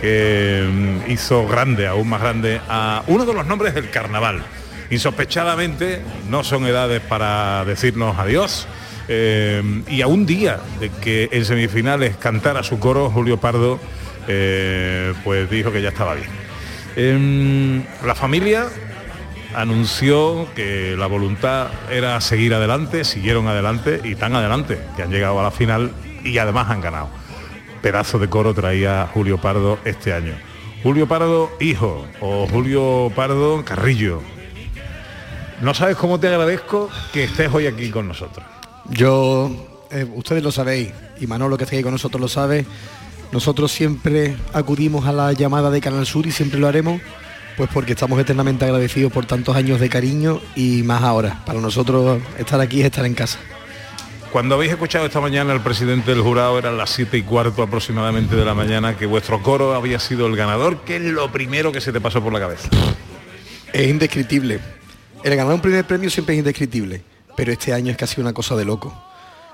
[0.00, 4.42] que mm, hizo grande, aún más grande, a uno de los nombres del carnaval.
[4.90, 8.66] Insospechadamente no son edades para decirnos adiós.
[9.12, 13.80] eh, y a un día de que en semifinales cantara su coro, Julio Pardo,
[14.28, 16.28] eh, pues dijo que ya estaba bien.
[16.94, 18.66] Em, la familia
[19.54, 25.40] anunció que la voluntad era seguir adelante, siguieron adelante y tan adelante que han llegado
[25.40, 27.19] a la final y además han ganado.
[27.82, 30.34] Pedazo de coro traía Julio Pardo este año.
[30.82, 34.20] Julio Pardo hijo o Julio Pardo Carrillo.
[35.60, 38.46] No sabes cómo te agradezco que estés hoy aquí con nosotros.
[38.88, 39.50] Yo,
[39.90, 40.90] eh, ustedes lo sabéis,
[41.20, 42.64] y Manolo que está aquí con nosotros lo sabe,
[43.30, 47.00] nosotros siempre acudimos a la llamada de Canal Sur y siempre lo haremos,
[47.56, 51.42] pues porque estamos eternamente agradecidos por tantos años de cariño y más ahora.
[51.44, 53.38] Para nosotros estar aquí es estar en casa.
[54.32, 58.36] Cuando habéis escuchado esta mañana al presidente del jurado, eran las siete y cuarto aproximadamente
[58.36, 61.80] de la mañana, que vuestro coro había sido el ganador, ¿qué es lo primero que
[61.80, 62.68] se te pasó por la cabeza?
[63.72, 64.60] Es indescriptible.
[65.24, 67.02] El ganar un primer premio siempre es indescriptible,
[67.36, 68.94] pero este año es casi una cosa de loco.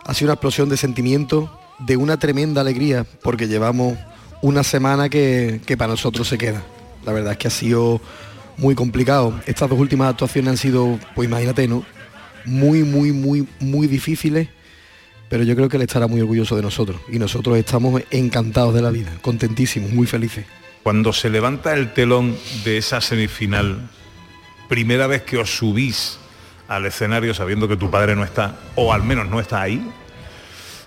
[0.05, 3.97] Ha sido una explosión de sentimientos, de una tremenda alegría, porque llevamos
[4.43, 6.63] una semana que, que para nosotros se queda.
[7.07, 7.99] La verdad es que ha sido
[8.59, 9.41] muy complicado.
[9.47, 11.83] Estas dos últimas actuaciones han sido, pues imagínate, ¿no?
[12.45, 14.49] Muy, muy, muy, muy difíciles,
[15.29, 17.01] pero yo creo que él estará muy orgulloso de nosotros.
[17.11, 20.47] Y nosotros estamos encantados de la vida, contentísimos, muy felices.
[20.83, 23.91] Cuando se levanta el telón de esa semifinal,
[24.69, 26.19] primera vez que os subís
[26.69, 29.85] al escenario sabiendo que tu padre no está, o al menos no está ahí,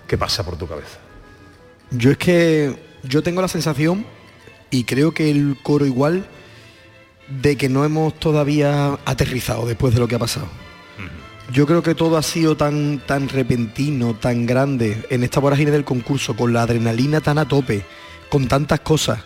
[0.06, 0.98] ¿qué pasa por tu cabeza?
[1.90, 4.06] Yo es que yo tengo la sensación,
[4.70, 6.26] y creo que el coro igual,
[7.28, 10.48] de que no hemos todavía aterrizado después de lo que ha pasado.
[11.52, 15.84] Yo creo que todo ha sido tan, tan repentino, tan grande, en esta vorágine del
[15.84, 17.84] concurso, con la adrenalina tan a tope,
[18.28, 19.18] con tantas cosas,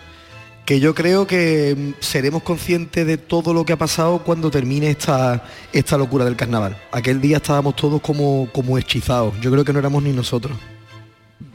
[0.65, 4.89] que yo creo que mm, seremos conscientes de todo lo que ha pasado cuando termine
[4.91, 6.79] esta, esta locura del carnaval.
[6.93, 9.35] Aquel día estábamos todos como, como hechizados.
[9.41, 10.57] Yo creo que no éramos ni nosotros.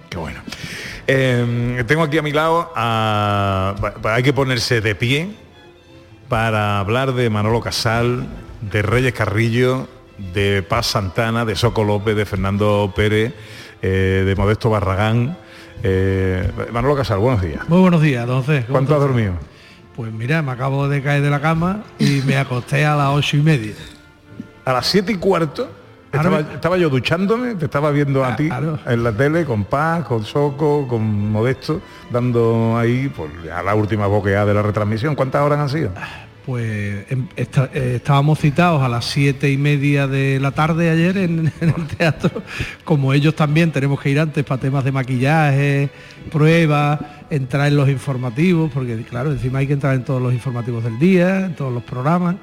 [0.09, 0.39] Qué bueno.
[1.07, 5.31] Eh, tengo aquí a mi lado, a- hay que ponerse de pie
[6.27, 8.27] para hablar de Manolo Casal,
[8.71, 9.87] de Reyes Carrillo
[10.33, 13.33] de Paz Santana, de Soco López, de Fernando Pérez,
[13.81, 15.37] eh, de Modesto Barragán.
[15.81, 17.67] Eh, Manolo Casal, buenos días.
[17.69, 18.65] Muy buenos días, entonces.
[18.69, 19.33] ¿Cuánto has dormido?
[19.95, 23.37] Pues mira, me acabo de caer de la cama y me acosté a las ocho
[23.37, 23.73] y media.
[24.65, 25.69] A las siete y cuarto
[26.11, 28.49] estaba, estaba yo duchándome, te estaba viendo a ti
[28.85, 34.07] en la tele con Paz, con Soco, con Modesto, dando ahí pues, a la última
[34.07, 35.15] boqueada de la retransmisión.
[35.15, 35.91] ¿Cuántas horas han sido?
[36.49, 41.53] Pues em, eh, estábamos citados a las siete y media de la tarde ayer en,
[41.61, 42.41] en el teatro.
[42.83, 45.91] Como ellos también tenemos que ir antes para temas de maquillaje,
[46.31, 50.83] pruebas, entrar en los informativos, porque claro, encima hay que entrar en todos los informativos
[50.83, 52.37] del día, en todos los programas.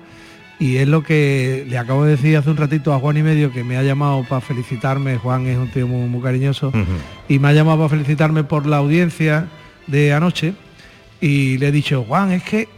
[0.60, 3.52] Y es lo que le acabo de decir hace un ratito a Juan y medio
[3.52, 5.16] que me ha llamado para felicitarme.
[5.16, 6.72] Juan es un tío muy, muy cariñoso
[7.28, 9.48] y me ha llamado para felicitarme por la audiencia
[9.88, 10.54] de anoche.
[11.20, 12.68] Y le he dicho, Juan, es que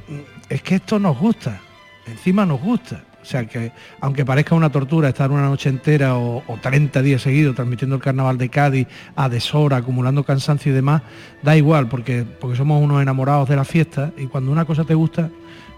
[0.48, 1.60] es que esto nos gusta,
[2.06, 3.04] encima nos gusta.
[3.20, 7.20] O sea que, aunque parezca una tortura estar una noche entera o, o 30 días
[7.20, 11.02] seguidos transmitiendo el carnaval de Cádiz a deshora, acumulando cansancio y demás,
[11.42, 14.94] da igual, porque, porque somos unos enamorados de la fiesta y cuando una cosa te
[14.94, 15.28] gusta,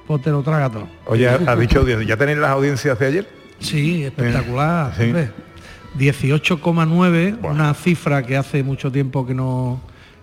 [0.07, 0.87] pues te lo traga todo.
[1.07, 3.29] Oye, has dicho, ¿ya tenéis las audiencias de ayer?
[3.59, 4.95] Sí, espectacular.
[4.97, 5.05] Sí.
[5.05, 5.31] hombre.
[5.99, 9.81] 18,9, una cifra que hace mucho tiempo que no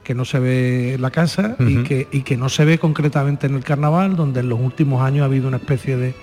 [0.07, 3.45] que no se ve en la casa y, que, y que no se ve concretamente
[3.45, 6.13] en el carnaval, donde en los últimos años ha habido una especie de,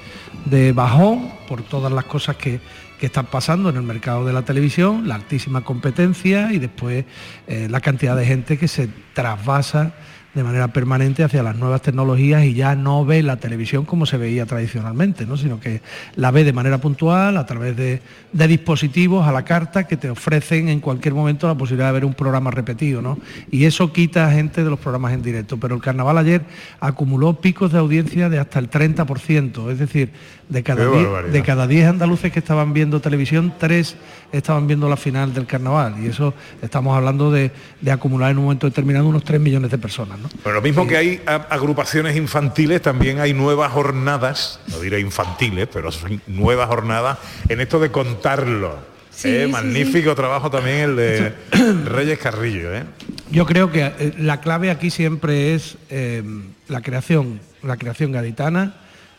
[0.47, 2.61] de bajón por todas las cosas que,
[2.99, 7.05] que están pasando en el mercado de la televisión, la altísima competencia y después
[7.47, 9.93] eh, la cantidad de gente que se trasvasa
[10.35, 14.17] de manera permanente hacia las nuevas tecnologías y ya no ve la televisión como se
[14.17, 15.37] veía tradicionalmente, ¿no?
[15.37, 15.81] sino que
[16.17, 20.11] la ve de manera puntual a través de, de dispositivos a la carta que te
[20.11, 23.01] ofrecen en cualquier momento la posibilidad de ver un programa repetido.
[23.01, 23.19] ¿no?
[23.51, 25.57] Y eso quita a gente de los programas en directo.
[25.59, 26.43] Pero el carnaval ayer
[26.81, 30.11] acumuló picos de audiencia de hasta el 30%, es decir,
[30.49, 31.33] de cada, Qué 10, barbaridad.
[31.33, 33.97] de cada 10 andaluces que estaban viendo televisión, 3
[34.33, 35.97] estaban viendo la final del carnaval.
[36.03, 39.79] Y eso estamos hablando de, de acumular en un momento determinado unos 3 millones de
[39.79, 40.19] personas.
[40.19, 40.29] ¿no?
[40.43, 45.91] Bueno, lo mismo que hay agrupaciones infantiles, también hay nuevas jornadas, no diré infantiles, pero
[45.93, 48.95] son nuevas jornadas en esto de contarlo.
[49.11, 49.45] Sí, ¿eh?
[49.47, 51.33] sí, Magnífico trabajo también el de
[51.85, 52.75] Reyes Carrillo.
[52.75, 52.83] ¿eh?
[53.31, 56.23] Yo creo que eh, la clave aquí siempre es eh,
[56.69, 58.75] la creación, la creación gaditana,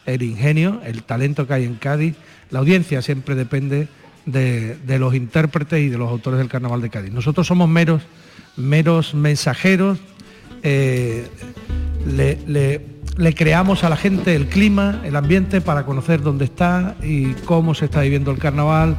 [0.05, 2.15] el ingenio, el talento que hay en Cádiz.
[2.51, 3.87] La audiencia siempre depende
[4.25, 7.11] de, los intérpretes y de los autores del Carnaval de Cádiz.
[7.11, 8.01] Nosotros somos meros,
[8.57, 9.99] meros mensajeros.
[10.63, 11.27] eh,
[12.07, 17.73] le, creamos a la gente el clima, el ambiente para conocer dónde está y cómo
[17.73, 18.97] se está viviendo el carnaval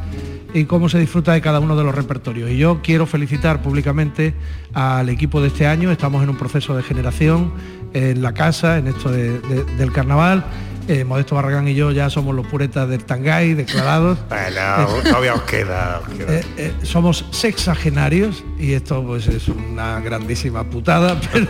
[0.55, 2.51] y cómo se disfruta de cada uno de los repertorios.
[2.51, 4.35] Y yo quiero felicitar públicamente
[4.73, 5.91] al equipo de este año.
[5.93, 7.53] Estamos en un proceso de generación
[7.93, 10.45] en la casa, en esto de- de- del carnaval.
[10.89, 14.19] Eh, Modesto Barragán y yo ya somos los puretas del Tangay, declarados.
[14.29, 16.01] Bueno, todavía os queda.
[16.01, 16.35] os queda.
[16.35, 21.49] Eh, eh, somos sexagenarios y esto pues es una grandísima putada, pero,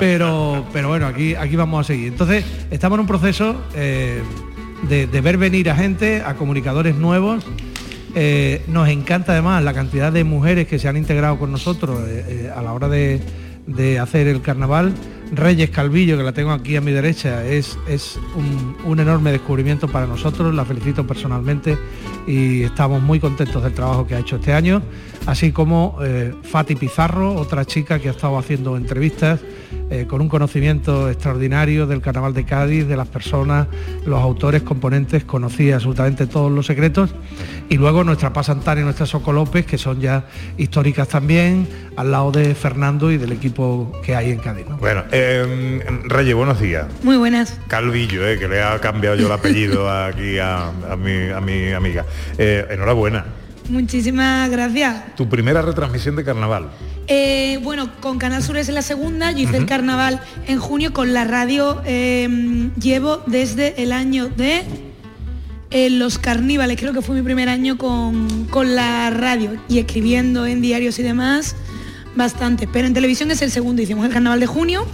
[0.00, 2.08] pero, pero bueno, aquí, aquí vamos a seguir.
[2.08, 4.22] Entonces, estamos en un proceso eh,
[4.88, 7.44] de, de ver venir a gente, a comunicadores nuevos.
[8.16, 12.24] Eh, nos encanta además la cantidad de mujeres que se han integrado con nosotros eh,
[12.46, 13.20] eh, a la hora de,
[13.66, 14.94] de hacer el carnaval.
[15.32, 19.88] Reyes Calvillo, que la tengo aquí a mi derecha, es, es un, un enorme descubrimiento
[19.88, 21.78] para nosotros, la felicito personalmente
[22.26, 24.82] y estamos muy contentos del trabajo que ha hecho este año,
[25.26, 29.40] así como eh, Fati Pizarro, otra chica que ha estado haciendo entrevistas
[29.90, 33.66] eh, con un conocimiento extraordinario del Carnaval de Cádiz, de las personas,
[34.06, 37.14] los autores, componentes, conocía absolutamente todos los secretos.
[37.68, 40.24] Y luego nuestra Paz Santana y nuestra Soco López, que son ya
[40.56, 44.66] históricas también, al lado de Fernando y del equipo que hay en Cádiz.
[44.68, 44.78] ¿no?
[44.78, 46.86] Bueno, eh, Reyes, buenos días.
[47.02, 47.60] Muy buenas.
[47.68, 51.72] Calvillo, eh, que le ha cambiado yo el apellido aquí a, a mi, a mi
[51.72, 52.04] amiga.
[52.38, 53.24] Eh, enhorabuena.
[53.68, 55.16] Muchísimas gracias.
[55.16, 56.70] Tu primera retransmisión de carnaval.
[57.06, 61.12] Eh, bueno, con Canal Sur es la segunda, yo hice el carnaval en junio, con
[61.12, 64.62] la radio eh, llevo desde el año de
[65.70, 70.46] eh, Los Carníbales, creo que fue mi primer año con, con la radio y escribiendo
[70.46, 71.56] en diarios y demás,
[72.16, 72.66] bastante.
[72.66, 74.86] Pero en televisión es el segundo, hicimos el carnaval de junio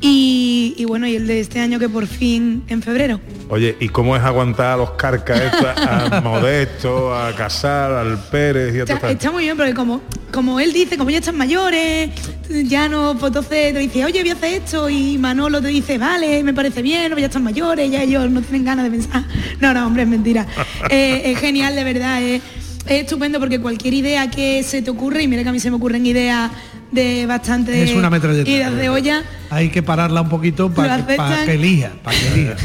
[0.00, 3.20] y, y bueno, y el de este año que por fin en febrero.
[3.48, 8.74] Oye, ¿y cómo es aguantar a los carcas estos, a Modesto, a Casal, al Pérez
[8.74, 10.00] y a Está, está muy bien porque como,
[10.32, 12.10] como él dice, como ya están mayores,
[12.64, 15.96] ya no, pues entonces te dice, oye, voy a hacer esto y Manolo te dice,
[15.96, 19.22] vale, me parece bien, ya están mayores, ya ellos no tienen ganas de pensar.
[19.60, 20.46] No, no, hombre, es mentira.
[20.90, 22.42] Eh, es genial, de verdad, es,
[22.86, 25.70] es estupendo porque cualquier idea que se te ocurre, y mira que a mí se
[25.70, 26.50] me ocurren ideas
[26.90, 28.48] de bastante Es una metralleta.
[28.50, 31.46] ideas de olla, Hay que pararla un poquito para que, aceptan.
[31.46, 32.56] que elija, para que elija.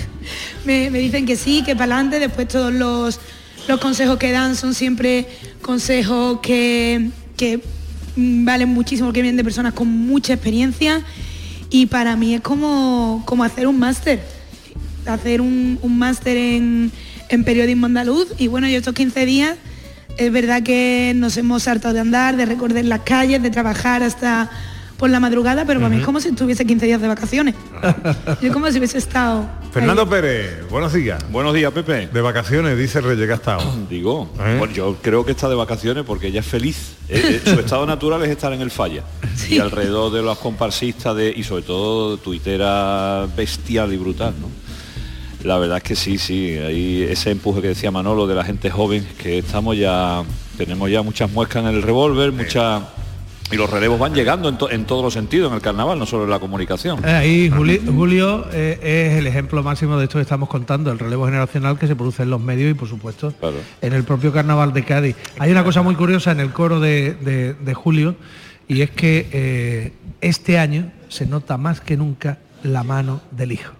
[0.65, 3.19] Me, dicen que sí, que para adelante, después todos los,
[3.67, 5.27] los consejos que dan son siempre
[5.61, 7.61] consejos que, que
[8.15, 11.01] valen muchísimo, que vienen de personas con mucha experiencia
[11.69, 14.21] y para mí es como, como hacer un máster,
[15.05, 16.91] hacer un, un máster en,
[17.29, 19.57] en periodismo andaluz y bueno, yo estos 15 días
[20.17, 24.49] es verdad que nos hemos hartado de andar, de recorrer las calles, de trabajar hasta
[25.01, 27.55] por la madrugada, pero para mí es como si estuviese 15 días de vacaciones.
[28.41, 29.49] Yo como si hubiese estado...
[29.71, 31.19] Fernando Pérez, buenos días.
[31.31, 32.05] Buenos días, Pepe.
[32.05, 33.63] De vacaciones, dice Reyes que ha estado.
[33.89, 34.57] Digo, ¿Eh?
[34.59, 36.97] bueno, yo creo que está de vacaciones porque ella es feliz.
[37.09, 39.03] Eh, eh, su estado natural es estar en el falla.
[39.49, 44.49] Y alrededor de los comparsistas de, y sobre todo tuitera bestial y brutal, ¿no?
[45.43, 48.69] La verdad es que sí, sí, hay ese empuje que decía Manolo de la gente
[48.69, 50.21] joven, que estamos ya,
[50.57, 52.83] tenemos ya muchas muescas en el revólver, muchas
[53.51, 56.05] y los relevos van llegando en, to- en todos los sentidos en el carnaval, no
[56.05, 56.99] solo en la comunicación.
[57.05, 58.79] Eh, Ahí Juli- Julio eh,
[59.11, 62.23] es el ejemplo máximo de esto que estamos contando, el relevo generacional que se produce
[62.23, 63.33] en los medios y por supuesto
[63.81, 65.15] en el propio carnaval de Cádiz.
[65.39, 68.15] Hay una cosa muy curiosa en el coro de, de- de Julio
[68.67, 73.73] y es que eh, este año se nota más que nunca la mano del hijo.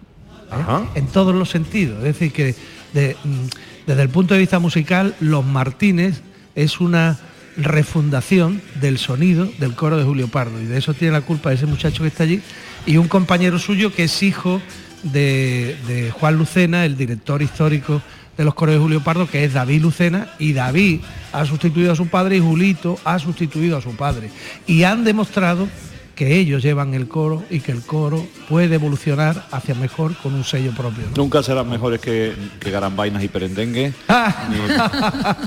[0.52, 0.84] ¿eh?
[0.96, 1.98] En todos los sentidos.
[1.98, 2.54] Es decir, que
[2.92, 6.20] de- mm, desde el punto de vista musical, Los Martínez
[6.54, 7.18] es una
[7.56, 11.66] refundación del sonido del coro de Julio Pardo y de eso tiene la culpa ese
[11.66, 12.40] muchacho que está allí
[12.86, 14.60] y un compañero suyo que es hijo
[15.02, 18.00] de, de Juan Lucena, el director histórico
[18.36, 21.00] de los coros de Julio Pardo, que es David Lucena, y David
[21.32, 24.30] ha sustituido a su padre y Julito ha sustituido a su padre.
[24.66, 25.68] Y han demostrado
[26.14, 30.44] que ellos llevan el coro y que el coro puede evolucionar hacia mejor con un
[30.44, 31.04] sello propio.
[31.10, 31.16] ¿no?
[31.16, 33.92] Nunca serán mejores que, que Garambainas y Perendengue,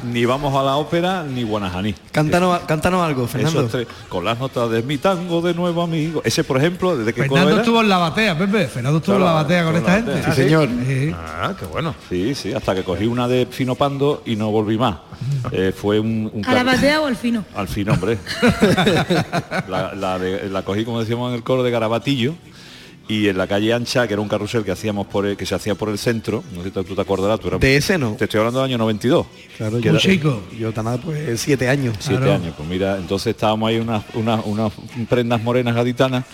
[0.03, 1.93] ni, ni Vamos a la Ópera, ni Guanajaní.
[2.11, 3.59] Cántanos, cántanos algo, Fernando.
[3.61, 6.21] Esos tres, con las notas de mi tango de nuevo amigo.
[6.25, 8.67] Ese, por ejemplo, desde que Fernando estuvo en la batea, Pepe.
[8.67, 10.23] Fernando estuvo en la batea con esta gente.
[10.23, 10.69] Sí, señor.
[11.15, 11.93] Ah, qué bueno.
[12.09, 14.95] Sí, sí, hasta que cogí una de Fino Pando y no volví más.
[15.51, 17.45] Eh, fue un, un ¿A la batea o al fino?
[17.55, 18.17] Al fin, hombre.
[19.67, 22.33] la, la de- la cogí, como decíamos en el coro, de Garabatillo.
[23.07, 25.53] Y en la calle ancha, que era un carrusel que hacíamos por el- que se
[25.53, 28.13] hacía por el centro, no sé si tú te acordarás, tú eras- De ese no.
[28.15, 29.27] Te estoy hablando del año 92.
[29.57, 29.99] Claro, que yo, era-
[30.57, 31.95] yo tan nada, pues siete años.
[31.99, 34.71] Siete años, pues mira, entonces estábamos ahí unas, unas, unas
[35.07, 36.25] prendas morenas gaditanas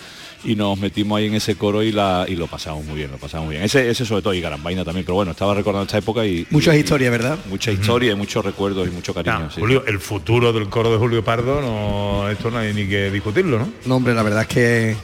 [0.44, 3.18] y nos metimos ahí en ese coro y la y lo pasamos muy bien, lo
[3.18, 3.64] pasamos muy bien.
[3.64, 6.46] Ese, ese sobre todo y Garambaina también, pero bueno, estaba recordando esta época y.
[6.50, 7.38] Muchas historias, ¿verdad?
[7.48, 9.50] Mucha historia y muchos recuerdos y mucho cariño.
[9.50, 9.60] sí.
[9.60, 13.58] Julio, el futuro del coro de Julio Pardo, no, esto no hay ni que discutirlo,
[13.58, 13.72] ¿no?
[13.86, 14.96] No, hombre, la verdad es que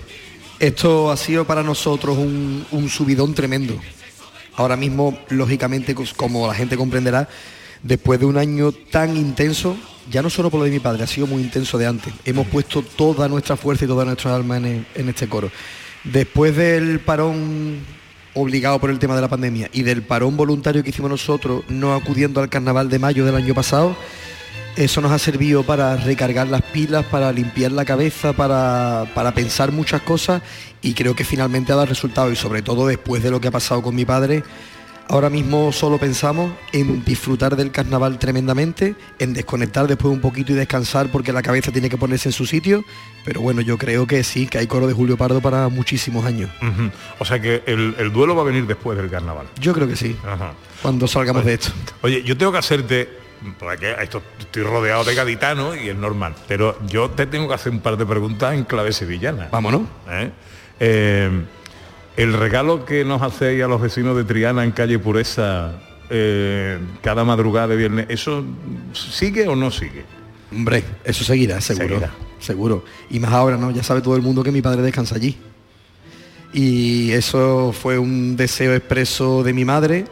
[0.59, 3.79] esto ha sido para nosotros un, un subidón tremendo.
[4.57, 7.29] Ahora mismo, lógicamente, como la gente comprenderá,
[7.83, 9.77] después de un año tan intenso,
[10.11, 12.13] ya no solo por lo de mi padre, ha sido muy intenso de antes.
[12.25, 15.51] Hemos puesto toda nuestra fuerza y toda nuestra alma en, el- en este coro.
[16.05, 17.81] Después del parón
[18.35, 21.95] obligado por el tema de la pandemia y del parón voluntario que hicimos nosotros, no
[21.95, 23.97] acudiendo al carnaval de mayo del año pasado,
[24.77, 29.73] eso nos ha servido para recargar las pilas, para limpiar la cabeza, para, para pensar
[29.73, 30.41] muchas cosas
[30.83, 33.51] y creo que finalmente ha dado resultado y sobre todo después de lo que ha
[33.51, 34.45] pasado con mi padre,
[35.09, 40.55] ahora mismo solo pensamos en disfrutar del carnaval tremendamente, en desconectar después un poquito y
[40.55, 42.85] descansar porque la cabeza tiene que ponerse en su sitio,
[43.25, 46.51] pero bueno, yo creo que sí, que hay coro de Julio Pardo para muchísimos años.
[47.19, 49.47] O sea que el, el duelo va a venir después del carnaval.
[49.61, 50.53] Yo creo que sí, Ajá.
[50.83, 51.71] cuando salgamos de esto.
[52.03, 53.09] Oye, yo tengo que hacerte,
[53.59, 57.73] porque esto, estoy rodeado de gaditanos y es normal, pero yo te tengo que hacer
[57.73, 59.49] un par de preguntas en clave sevillana.
[59.51, 59.83] Vámonos.
[60.11, 60.31] ¿Eh?
[60.81, 61.31] Eh,
[62.19, 67.23] el regalo que nos hacéis a los vecinos de Triana en calle Pureza eh, cada
[67.23, 68.45] madrugada de viernes, ¿eso
[68.93, 70.05] sigue o no sigue?
[70.51, 72.01] Hombre, eso seguirá, seguro.
[72.41, 72.85] Seguro.
[73.09, 73.71] Y más ahora, ¿no?
[73.71, 75.37] Ya sabe todo el mundo que mi padre descansa allí.
[76.53, 80.07] Y eso fue un deseo expreso de mi madre,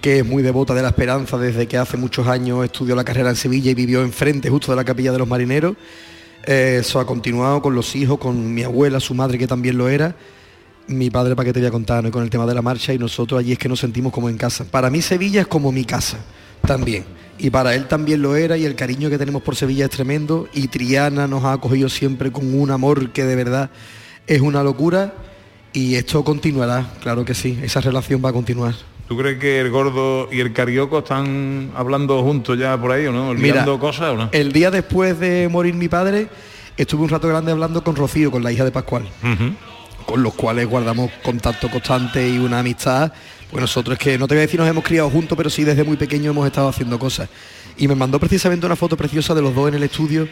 [0.00, 3.30] que es muy devota de la esperanza desde que hace muchos años estudió la carrera
[3.30, 5.76] en Sevilla y vivió enfrente justo de la capilla de los marineros.
[6.44, 9.88] Eh, eso ha continuado con los hijos, con mi abuela, su madre que también lo
[9.88, 10.16] era.
[10.88, 12.10] Mi padre, para qué te voy a contar, ¿no?
[12.10, 14.36] con el tema de la marcha y nosotros allí es que nos sentimos como en
[14.36, 14.64] casa.
[14.70, 16.18] Para mí Sevilla es como mi casa
[16.66, 17.04] también.
[17.38, 20.48] Y para él también lo era y el cariño que tenemos por Sevilla es tremendo
[20.52, 23.70] y Triana nos ha acogido siempre con un amor que de verdad
[24.26, 25.14] es una locura
[25.72, 28.74] y esto continuará, claro que sí, esa relación va a continuar.
[29.08, 33.12] ¿Tú crees que el gordo y el carioco están hablando juntos ya por ahí o
[33.12, 33.30] no?
[33.30, 34.28] ¿Olvidando cosas o no?
[34.32, 36.28] El día después de morir mi padre,
[36.76, 39.08] estuve un rato grande hablando con Rocío, con la hija de Pascual,
[40.04, 43.12] con los cuales guardamos contacto constante y una amistad.
[43.50, 45.84] Pues nosotros que, no te voy a decir nos hemos criado juntos, pero sí desde
[45.84, 47.28] muy pequeño hemos estado haciendo cosas.
[47.76, 50.28] Y me mandó precisamente una foto preciosa de los dos en el estudio,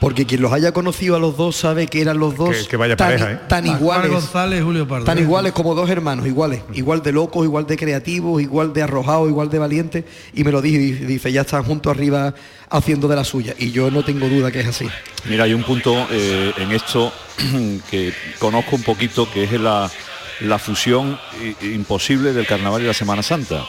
[0.00, 2.76] porque quien los haya conocido a los dos sabe que eran los dos Que- que
[2.76, 3.38] vaya tan, pareja, ¿eh?
[3.48, 4.10] tan iguales.
[4.10, 5.04] González Julio Pardo.
[5.04, 9.28] Tan iguales como dos hermanos, iguales, igual de locos, igual de creativos, igual de arrojados,
[9.28, 10.04] igual de valientes,
[10.34, 12.34] y me lo dijo y dice, ya están juntos arriba
[12.70, 14.86] haciendo de la suya, y yo no tengo duda que es así.
[15.28, 17.12] Mira, hay un punto eh, en esto
[17.90, 19.90] que conozco un poquito, que es la,
[20.40, 21.18] la fusión
[21.62, 23.64] imposible del carnaval y la Semana Santa.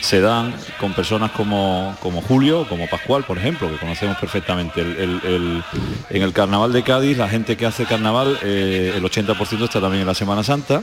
[0.00, 4.80] Se dan con personas como, como Julio, como Pascual, por ejemplo, que conocemos perfectamente.
[4.80, 5.64] El- el- el-
[6.10, 10.02] en el carnaval de Cádiz, la gente que hace carnaval, eh, el 80% está también
[10.02, 10.82] en la Semana Santa.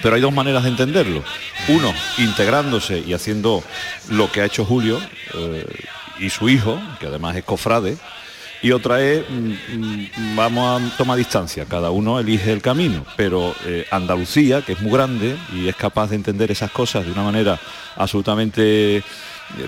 [0.00, 1.24] Pero hay dos maneras de entenderlo.
[1.68, 3.64] Uno, integrándose y haciendo
[4.10, 5.00] lo que ha hecho Julio
[5.34, 5.66] eh,
[6.20, 7.96] y su hijo, que además es cofrade,
[8.62, 13.54] y otra es, mm, mm, vamos a tomar distancia, cada uno elige el camino, pero
[13.64, 17.22] eh, Andalucía, que es muy grande y es capaz de entender esas cosas de una
[17.22, 17.58] manera
[17.96, 19.02] absolutamente eh,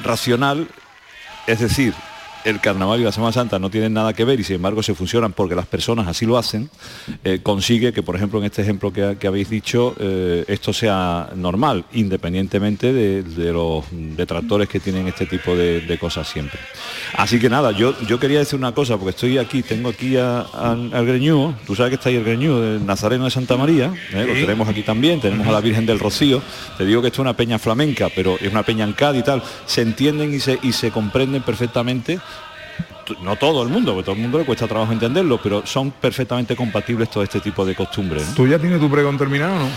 [0.02, 0.66] racional,
[1.46, 1.94] es decir,
[2.44, 4.94] el carnaval y la Semana Santa no tienen nada que ver y sin embargo se
[4.94, 6.70] funcionan porque las personas así lo hacen,
[7.24, 11.30] eh, consigue que, por ejemplo, en este ejemplo que, que habéis dicho, eh, esto sea
[11.34, 16.58] normal, independientemente de, de los detractores que tienen este tipo de, de cosas siempre.
[17.16, 20.40] Así que nada, yo, yo quería decir una cosa, porque estoy aquí, tengo aquí a-
[20.40, 23.92] a- al Greñudo, tú sabes que está ahí el Greñudo, de Nazareno de Santa María,
[24.12, 24.24] ¿eh?
[24.26, 26.42] lo tenemos aquí también, tenemos a la Virgen del Rocío,
[26.78, 29.24] te digo que esto es una peña flamenca, pero es una peña en Cádiz y
[29.24, 32.18] tal, se entienden y se, y se comprenden perfectamente
[33.22, 36.54] no todo el mundo, porque todo el mundo le cuesta trabajo entenderlo, pero son perfectamente
[36.56, 38.28] compatibles todo este tipo de costumbres.
[38.28, 38.34] ¿no?
[38.34, 39.68] ¿Tú ya tienes tu pregón terminado o no?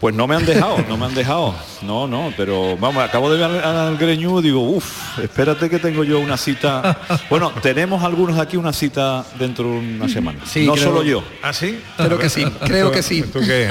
[0.00, 1.54] Pues no me han dejado, no me han dejado.
[1.80, 6.18] No, no, pero vamos, acabo de ver al, y digo, uff, espérate que tengo yo
[6.18, 6.98] una cita.
[7.30, 10.40] Bueno, tenemos algunos aquí una cita dentro de una semana.
[10.44, 11.22] Sí, no creo- solo yo.
[11.42, 11.78] ¿Ah, sí?
[11.96, 13.22] Creo que sí, creo que sí.
[13.22, 13.68] Que-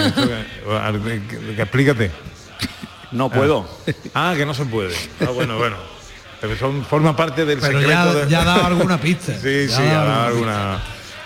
[1.59, 2.09] Explícate.
[3.11, 3.68] No puedo.
[4.16, 4.95] Ah, que no se puede.
[5.22, 5.76] Ah, bueno, bueno.
[6.43, 9.33] Pero son, forma parte del Pero secreto ya, de- ya ha dado alguna pista.
[9.41, 10.79] Sí, Ya sí, ha dado alguna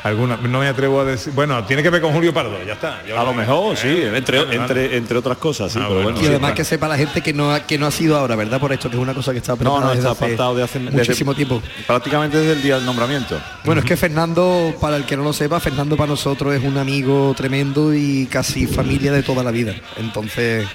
[0.04, 0.48] alguna, alguna.
[0.48, 1.34] No me atrevo a decir.
[1.34, 3.02] Bueno, tiene que ver con Julio Pardo, ya está.
[3.06, 4.62] Ya A lo mejor, sí, entre, Vale, vale.
[4.62, 6.12] entre, entre otras cosas, sí, Ah, pero bueno.
[6.12, 6.24] bueno.
[6.24, 8.60] Y además que sepa la gente que no ha, que no ha sido ahora, ¿verdad?
[8.60, 10.64] Por esto, que es una cosa que está No, preparada no, está hace apartado de
[10.64, 11.68] hace muchísimo desde- tiempo.
[11.88, 13.42] Prácticamente desde el día del nombramiento.
[13.66, 16.78] Bueno, es que Fernando, para el que no lo sepa, Fernando para nosotros es un
[16.78, 19.74] amigo tremendo y casi familia de toda la vida.
[19.98, 20.68] Entonces,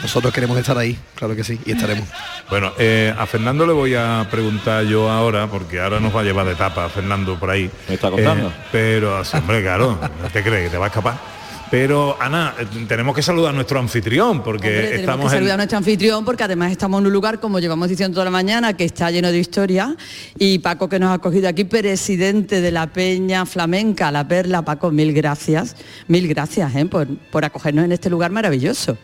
[0.00, 2.08] nosotros queremos estar ahí, claro que sí, y estaremos.
[2.48, 6.24] Bueno, eh, a Fernando le voy a preguntar yo ahora, porque ahora nos va a
[6.24, 7.70] llevar de tapa Fernando por ahí.
[7.88, 8.48] ¿Me está contando?
[8.48, 11.42] Eh, pero, sí, hombre, claro, ¿no te crees que te va a escapar?
[11.72, 15.54] Pero, Ana, eh, tenemos que saludar a nuestro anfitrión, porque Hombre, tenemos estamos que saludar
[15.54, 18.76] a nuestro anfitrión porque además estamos en un lugar, como llevamos diciendo toda la mañana,
[18.76, 19.96] que está lleno de historia.
[20.38, 24.60] Y Paco, que nos ha acogido aquí, presidente de la Peña Flamenca, La Perla.
[24.60, 25.74] Paco, mil gracias.
[26.08, 26.84] Mil gracias ¿eh?
[26.84, 28.98] por, por acogernos en este lugar maravilloso.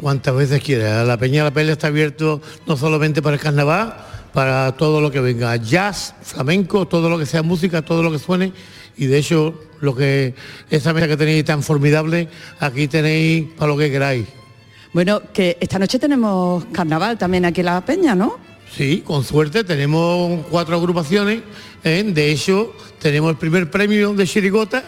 [0.00, 1.04] Cuantas veces quiera.
[1.04, 3.96] La Peña de la Pele está abierto no solamente para el carnaval,
[4.32, 8.18] para todo lo que venga, jazz, flamenco, todo lo que sea música, todo lo que
[8.18, 8.52] suene.
[8.96, 10.34] Y de hecho, lo que
[10.70, 12.28] esta mesa que tenéis tan formidable,
[12.60, 14.26] aquí tenéis para lo que queráis.
[14.92, 18.38] Bueno, que esta noche tenemos carnaval también aquí en La Peña, ¿no?
[18.74, 21.40] Sí, con suerte tenemos cuatro agrupaciones.
[21.84, 22.02] ¿eh?
[22.06, 24.84] De hecho, tenemos el primer premio de Chirigota.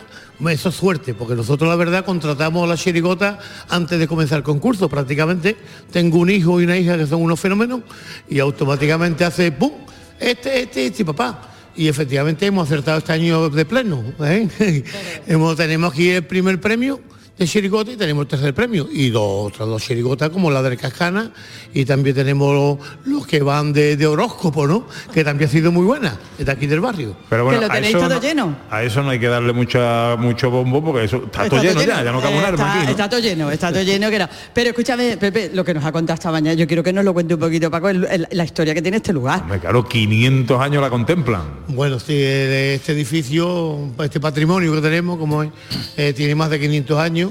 [0.46, 4.44] Eso es suerte, porque nosotros la verdad contratamos a la Chirigota antes de comenzar el
[4.44, 4.88] concurso.
[4.88, 5.56] Prácticamente
[5.90, 7.80] tengo un hijo y una hija que son unos fenómenos
[8.28, 9.72] y automáticamente hace ¡pum!
[10.18, 11.42] Este, este, este, papá.
[11.74, 14.02] Y efectivamente hemos acertado este año de pleno.
[14.20, 14.84] ¿eh?
[15.26, 17.00] hemos, tenemos aquí el primer premio
[17.38, 20.76] de chirigota y tenemos el tercer premio y dos otras dos chirigotas como la del
[20.76, 21.30] Cascana
[21.72, 24.86] y también tenemos los, los que van de, de horóscopo, ¿no?
[25.12, 27.16] Que también ha sido muy buena, de aquí del barrio.
[27.28, 28.56] Pero bueno, Que lo a tenéis eso todo no- lleno.
[28.70, 32.02] A eso no hay que darle mucha, mucho bombo, porque eso está, todo lleno, ya,
[32.02, 32.90] ya no cabe un arma está, aquí, ¿no?
[32.90, 34.08] está todo lleno, está todo lleno.
[34.10, 34.30] Que era.
[34.52, 37.12] Pero escúchame, Pepe, lo que nos ha contado esta mañana, yo quiero que nos lo
[37.14, 39.42] cuente un poquito, Paco, el- el- la historia que tiene este lugar.
[39.42, 41.42] Hombre, claro, 500 años la contemplan.
[41.68, 45.50] Bueno, sí, este edificio, este patrimonio que tenemos, como es,
[45.96, 47.27] eh, tiene más de 500 años.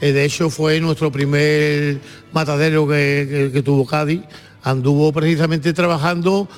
[0.00, 1.98] Eh, de hecho, fue nuestro primer
[2.32, 4.20] matadero que, que- que tuvo Cádiz.
[4.62, 6.48] Anduvo precisamente trabajando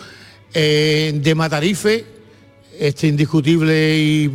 [0.53, 2.05] eh, de Matarife,
[2.79, 4.31] este indiscutible y,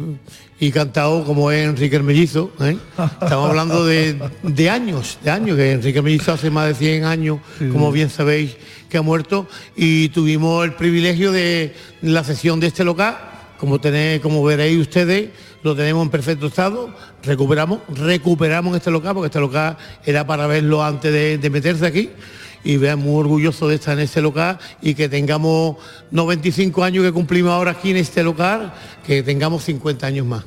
[0.59, 2.51] y cantado como es Enrique el Mellizo.
[2.61, 2.77] ¿eh?
[3.21, 7.03] Estamos hablando de, de años, de años, que Enrique el Mellizo hace más de 100
[7.05, 7.39] años,
[7.71, 8.55] como bien sabéis,
[8.89, 13.17] que ha muerto, y tuvimos el privilegio de la sesión de este local,
[13.57, 15.29] como, tenéis, como veréis ustedes,
[15.65, 16.93] lo tenemos en perfecto estado,
[17.23, 22.11] recuperamos, recuperamos este local, porque este local era para verlo antes de, de meterse aquí,
[22.63, 25.77] y vean muy orgulloso de estar en este local y que tengamos
[26.11, 28.73] 95 años que cumplimos ahora aquí en este local,
[29.07, 30.45] que tengamos 50 años más.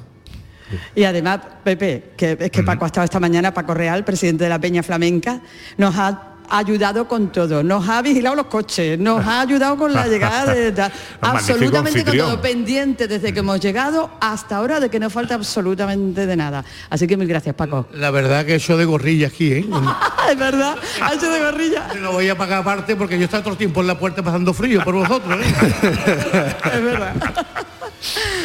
[0.95, 4.51] Y además, Pepe, que es que Paco ha estado esta mañana, Paco Real, presidente de
[4.51, 5.41] la Peña Flamenca,
[5.79, 10.07] nos ha ayudado con todo, nos ha vigilado los coches, nos ha ayudado con la
[10.07, 10.73] llegada de...
[10.73, 10.91] de-
[11.21, 16.27] absolutamente con todo, pendiente desde que hemos llegado hasta ahora de que no falta absolutamente
[16.27, 16.65] de nada.
[16.91, 17.87] Así que mil gracias, Paco.
[17.93, 19.67] La verdad que eso de gorrilla aquí, ¿eh?
[20.31, 21.89] es verdad, ha hecho de gorrilla.
[22.01, 24.53] Lo voy a pagar aparte porque yo estoy todo el tiempo en la puerta pasando
[24.55, 25.55] frío por vosotros, ¿eh?
[26.75, 27.15] es verdad.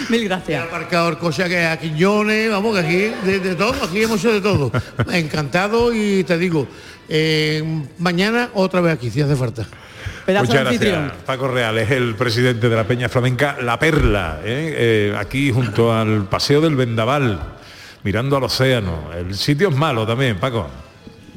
[0.10, 0.66] Mil gracias.
[0.66, 4.42] Aparcador, cosa que a Quiñones, vamos, que aquí de, de todo, aquí hemos hecho de
[4.42, 4.72] todo.
[5.12, 6.68] Encantado y te digo,
[7.10, 7.64] eh,
[8.00, 9.68] mañana otra vez aquí, si hace falta.
[10.26, 11.12] Muchas gracias.
[11.26, 14.74] Paco Real es el presidente de la Peña Flamenca La Perla, ¿eh?
[15.12, 17.40] Eh, aquí junto al Paseo del Vendaval,
[18.04, 19.10] mirando al océano.
[19.14, 20.68] El sitio es malo también, Paco.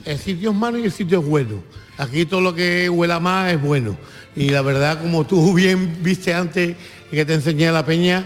[0.04, 1.62] El sitio es malo y el sitio es bueno.
[1.98, 3.96] Aquí todo lo que huela más es bueno.
[4.36, 6.76] Y la verdad, como tú bien viste antes
[7.10, 8.24] que te enseñé a la peña,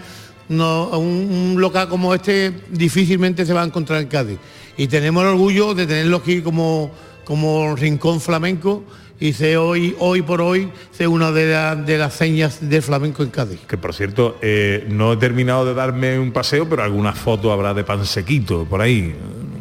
[0.48, 4.38] no, un, un local como este difícilmente se va a encontrar en Cádiz.
[4.76, 6.90] Y tenemos el orgullo de tenerlo aquí como,
[7.30, 8.82] como rincón flamenco
[9.20, 13.22] y sé hoy, hoy por hoy, sé una de, la- de las señas de flamenco
[13.22, 13.60] en Cádiz.
[13.68, 17.72] Que por cierto, eh, no he terminado de darme un paseo, pero alguna foto habrá
[17.72, 19.14] de pansequito por ahí.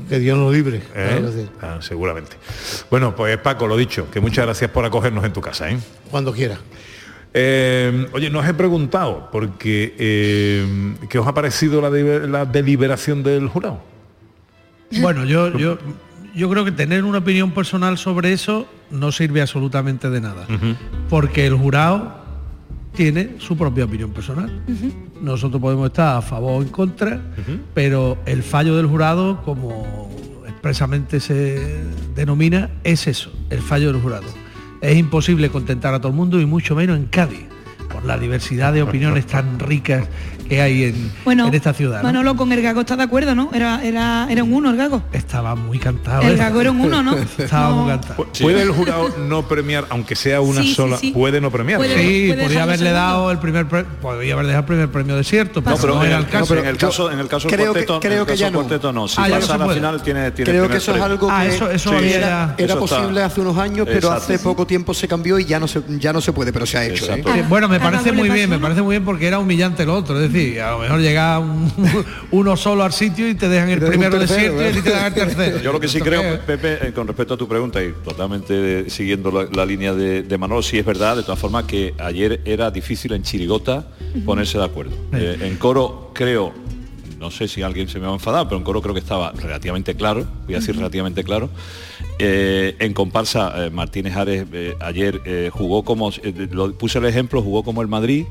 [0.09, 0.81] Que Dios nos libre.
[0.95, 1.47] ¿Eh?
[1.61, 2.37] Ah, seguramente.
[2.89, 5.69] Bueno, pues Paco, lo dicho, que muchas gracias por acogernos en tu casa.
[5.69, 5.77] ¿eh?
[6.09, 6.57] Cuando quiera.
[7.35, 13.21] Eh, oye, nos he preguntado, porque eh, ¿qué os ha parecido la, de- la deliberación
[13.21, 13.79] del jurado?
[15.01, 15.77] Bueno, yo, yo,
[16.35, 20.47] yo creo que tener una opinión personal sobre eso no sirve absolutamente de nada.
[21.09, 22.19] Porque el jurado
[22.93, 24.63] tiene su propia opinión personal.
[25.21, 27.21] Nosotros podemos estar a favor o en contra,
[27.73, 30.09] pero el fallo del jurado, como
[30.47, 31.83] expresamente se
[32.15, 34.25] denomina, es eso, el fallo del jurado.
[34.81, 37.45] Es imposible contentar a todo el mundo y mucho menos en Cádiz,
[37.91, 40.05] por la diversidad de opiniones tan ricas
[40.47, 41.97] que hay en, Bueno, en esta ciudad.
[41.97, 42.03] ¿no?
[42.05, 43.51] Manolo con el gago está de acuerdo, ¿no?
[43.53, 45.03] Era, era, era un uno el gago.
[45.13, 46.23] Estaba muy cantado.
[46.23, 46.37] El ¿eh?
[46.37, 47.15] gago era un uno, ¿no?
[47.37, 47.75] Estaba No.
[47.83, 48.15] muy cantado.
[48.25, 50.97] Pu- ¿Puede el jurado no premiar, aunque sea una Sí, sola?
[50.97, 51.11] sí.
[51.11, 51.79] ¿Puede no premiar?
[51.83, 55.75] Sí, podría haberle dado el primer pre- podría haber dejado el primer premio desierto, pero
[55.75, 56.55] No, pero era el, el caso.
[56.57, 58.41] en el caso, en el caso del creo que- cuarteto, en creo el que caso
[58.41, 58.57] ya no.
[58.59, 59.07] cuarteto no.
[59.07, 61.05] Si Ah, pasa a la final tiene, tiene Creo que eso es premio.
[61.05, 63.87] algo que Ah, eso- eso que había era, era Eso está- posible hace unos años,
[63.87, 66.65] pero hace poco tiempo se cambió y ya no se, ya no se puede, pero
[66.65, 67.05] se ha hecho.
[67.13, 67.23] ¿eh?
[67.35, 69.95] Eh, bueno, me a parece muy bien, me parece muy bien porque era humillante lo
[69.95, 70.19] otro.
[70.21, 71.71] Es decir, a lo mejor llega un-
[72.31, 74.89] uno solo al sitio y te dejan el primero tercero, desierto y a ti te
[74.91, 75.59] dan el tercero.
[75.61, 78.89] Yo lo que sí creo, Pepe, eh, con respecto a tu pregunta y totalmente eh,
[78.89, 82.41] siguiendo la, la línea de, de Manolo, sí es verdad, de todas formas, que ayer
[82.45, 83.87] era difícil en Chirigota
[84.25, 84.95] ponerse de acuerdo.
[85.13, 86.53] Eh, en coro creo,
[87.19, 89.31] no sé si alguien se me va a enfadar, pero en coro creo que estaba
[89.33, 91.49] relativamente claro, voy a decir relativamente claro.
[92.17, 96.11] Eh, en comparsa, eh, Martínez Ares eh, ayer jugó como,
[96.51, 98.25] lo, puse el ejemplo, jugó como el Madrid,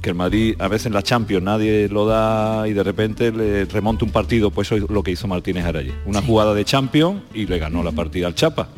[0.00, 3.64] que el Madrid a veces en la Champions nadie lo da y de repente le
[3.66, 5.94] remonta un partido, pues eso es lo que hizo Martínez Ares ayer.
[6.06, 8.68] Una jugada de Champions y le ganó la partida al Chapa,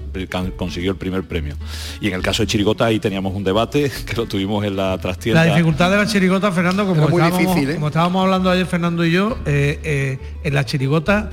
[0.56, 1.56] consiguió el primer premio.
[2.00, 4.98] Y en el caso de Chirigota ahí teníamos un debate que lo tuvimos en la
[4.98, 5.44] trastienda.
[5.44, 7.74] La dificultad de la chirigota, Fernando, como, muy estábamos, difícil, ¿eh?
[7.74, 11.30] como estábamos hablando ayer Fernando y yo, eh, eh, en la chirigota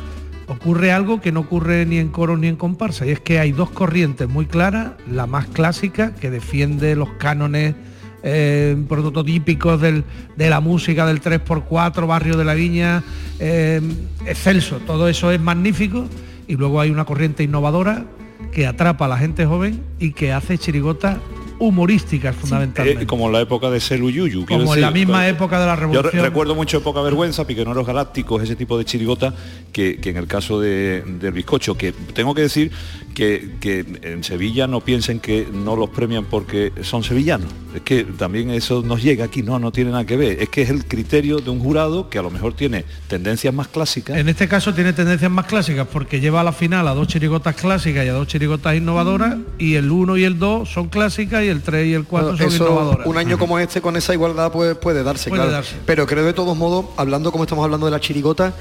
[0.47, 3.51] ocurre algo que no ocurre ni en coros ni en comparsa, y es que hay
[3.51, 7.75] dos corrientes muy claras, la más clásica, que defiende los cánones
[8.23, 10.03] eh, prototípicos del-
[10.35, 13.03] de la música del 3x4, Barrio de la Viña,
[13.39, 13.81] eh,
[14.25, 16.05] excelso, todo eso es magnífico,
[16.47, 18.05] y luego hay una corriente innovadora
[18.51, 21.17] que atrapa a la gente joven y que hace chirigotas
[21.59, 23.03] humorísticas fundamentalmente.
[23.03, 24.45] Eh, como en la época de Selu Yuyu.
[24.45, 26.11] Como en la misma pues, época de la Yo revolución.
[26.13, 29.33] re- recuerdo mucho Poca Vergüenza, Piqueneros Galácticos, ese tipo de chirigota,
[29.71, 32.71] que, que en el caso de- del bizcocho, que tengo que decir
[33.13, 37.51] que, que en Sevilla no piensen que no los premian porque son sevillanos.
[37.75, 40.41] Es que también eso nos llega aquí, no, no tiene nada que ver.
[40.41, 43.67] Es que es el criterio de un jurado que a lo mejor tiene tendencias más
[43.67, 44.17] clásicas.
[44.17, 47.55] En este caso tiene tendencias más clásicas porque lleva a la final a dos chirigotas
[47.55, 51.48] clásicas y a dos chirigotas innovadoras y el 1 y el 2 son clásicas y
[51.49, 53.07] el 3 y el 4 son Eso, innovadoras.
[53.07, 55.51] un año como este con esa igualdad pues, puede darse, Puede claro.
[55.51, 55.75] darse.
[55.85, 58.53] Pero creo de todos modos, hablando como estamos hablando de la chirigota,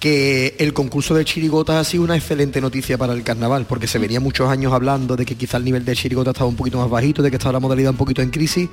[0.00, 3.98] que el concurso de chirigotas ha sido una excelente noticia para el carnaval, porque se
[3.98, 6.88] venía muchos años hablando de que quizá el nivel de chirigota estaba un poquito más
[6.88, 8.68] bajito, de que estaba la modalidad un poquito en crisis,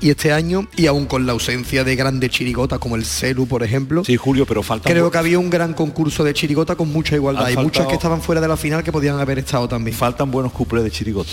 [0.00, 3.62] y este año, y aún con la ausencia de grandes chirigotas como el Celu, por
[3.62, 7.14] ejemplo, Sí, Julio, pero falta creo que había un gran concurso de chirigota con mucha
[7.14, 9.94] igualdad, y muchas que estaban fuera de la final que podían haber estado también.
[9.94, 11.30] faltan buenos cuplés de chirigota.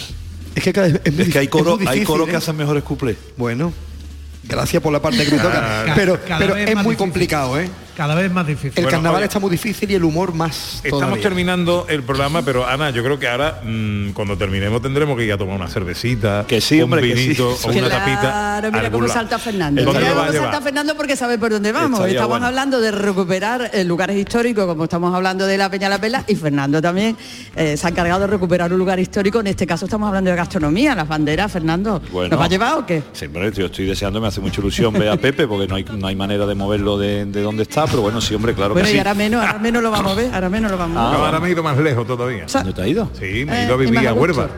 [0.57, 2.29] Es que, cada- es, muy Es que hay coro, hay coro ¿eh?
[2.31, 3.15] que hacen mejores cuplés.
[3.37, 3.71] Bueno,
[4.43, 5.83] gracias por la parte que me toca.
[5.85, 5.93] Ca-
[6.39, 6.97] pero es muy difícil.
[6.97, 7.69] complicado, ¿eh?
[7.97, 8.73] Cada vez más difícil.
[8.75, 9.25] El Bueno, carnaval oye.
[9.25, 10.75] está muy difícil y el humor más.
[10.83, 11.23] Estamos todavía.
[11.23, 15.33] terminando el programa, pero Ana, yo creo que ahora mm, cuando terminemos tendremos que ir
[15.33, 17.21] a tomar una cervecita, Que sí, hombre, un que sí.
[17.23, 18.21] vinito o una tapita.
[18.21, 19.83] Claro, mira a cómo salta Fernando.
[19.83, 20.43] ¿Dónde Mira cómo llevar?
[20.43, 21.93] salta Fernando porque sabe por dónde vamos.
[21.99, 22.45] Estaría estamos bueno.
[22.45, 26.35] hablando de recuperar eh, lugares históricos, como estamos hablando de la Peña La Pela, y
[26.35, 27.17] Fernando también
[27.55, 29.39] eh, se ha encargado de recuperar un lugar histórico.
[29.39, 31.99] En este caso estamos hablando de gastronomía, las banderas, Fernando.
[32.11, 32.29] Bueno.
[32.29, 33.01] ¿Nos va a llevar o qué?
[33.13, 36.05] Siempre yo estoy deseando, me hace mucha ilusión ver a Pepe porque no hay, no
[36.05, 38.91] hay manera de moverlo de, de donde está, pero bueno, sí, hombre, claro bueno, que
[38.91, 38.99] y sí.
[38.99, 41.19] ahora menos, ahora menos lo vamos a ver, ahora menos lo vamos a No, ver.
[41.21, 42.45] ahora me he ido más lejos todavía.
[42.51, 43.09] ¿Dónde te ha ido?
[43.13, 44.13] Sí, me he Eh, ido a vivir a.
[44.13, 44.49] Huelva.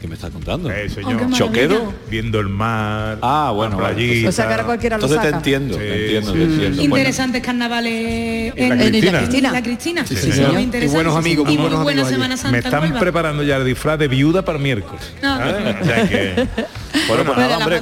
[0.00, 0.70] ¿Qué me estás contando?
[0.70, 1.12] Eh, Oh, señor.
[1.12, 1.36] maravilla.
[1.38, 1.92] ¿Choquero?
[2.10, 3.18] Viendo el mar.
[3.20, 3.96] Ah, bueno, la vale.
[3.96, 4.28] playita.
[4.30, 5.36] O sea que ahora cualquiera lo Entonces te saca.
[5.36, 6.52] entiendo, te Sí, entiendo, sí, te sí.
[6.52, 6.76] entiendo.
[6.76, 9.52] Bueno, Interesantes carnavales En la en, Cristina.
[9.52, 10.06] La Cristina.
[10.06, 10.58] Sí, Muy señor.
[10.58, 11.58] Y buenos sí, amigos, sí.
[11.58, 12.36] muy Y muy buena Semana.
[12.38, 15.02] Santa me están preparando ya el disfraz de viuda para miércoles.
[15.22, 15.34] No.
[15.36, 16.48] O sea que-
[17.08, 17.80] Bueno, pues nada, hombre,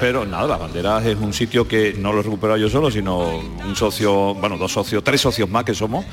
[0.00, 3.38] pero nada, las banderas es un sitio que no lo he recuperado yo solo, sino
[3.38, 6.04] un socio, bueno, dos socios, tres socios más que somos,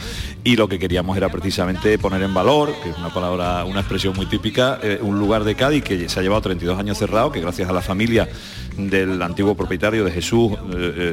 [0.44, 4.16] y lo que queríamos era precisamente poner en valor, que es una palabra, una expresión
[4.16, 7.42] muy típica, eh, un lugar de Cádiz que se ha llevado 32 años cerrado, que
[7.42, 8.30] gracias a la familia
[8.78, 10.58] del antiguo propietario de Jesús eh,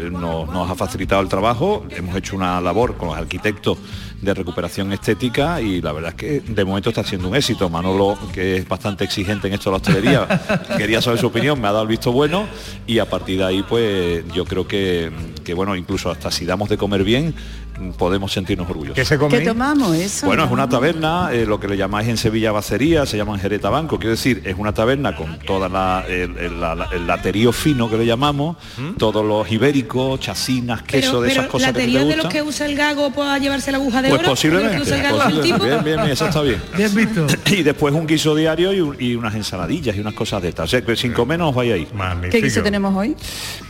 [0.07, 3.79] eh, nos, nos ha facilitado el trabajo, hemos hecho una labor con los arquitectos
[4.21, 7.69] de recuperación estética y la verdad es que de momento está siendo un éxito.
[7.69, 11.69] Manolo, que es bastante exigente en esto de la hostelería, quería saber su opinión, me
[11.69, 12.47] ha dado el visto bueno
[12.87, 15.11] y a partir de ahí pues yo creo que,
[15.45, 17.35] que bueno, incluso hasta si damos de comer bien,
[17.99, 18.95] podemos sentirnos orgullosos.
[18.97, 19.39] ¿Qué se come?
[19.39, 20.27] ¿Qué tomamos eso?
[20.27, 23.41] Bueno, es una taberna, eh, lo que le llamáis en Sevilla bacería, se llama en
[23.41, 27.53] Jerez Tabanco, quiero decir, es una taberna con toda la, el, el- la- el laterío
[27.53, 28.57] fino que le llamamos,
[28.99, 32.43] todos los ibéricos, chacinas, queso, Pero, de esas pero cosas que te de los que
[32.43, 34.31] usa el gago para llevarse la aguja de Pues oro.
[34.31, 34.73] posiblemente.
[34.73, 35.67] de los que usa el gago el posiblemente.
[35.67, 36.63] Bien, bien, bien, eso está bien.
[36.77, 37.27] Bien visto.
[37.57, 40.65] Y después un guiso diario y, un- y unas ensaladillas y unas cosas de estas.
[40.65, 41.89] O sea, que sin comer no os vais a ir.
[42.31, 43.15] ¿Qué guiso tenemos hoy?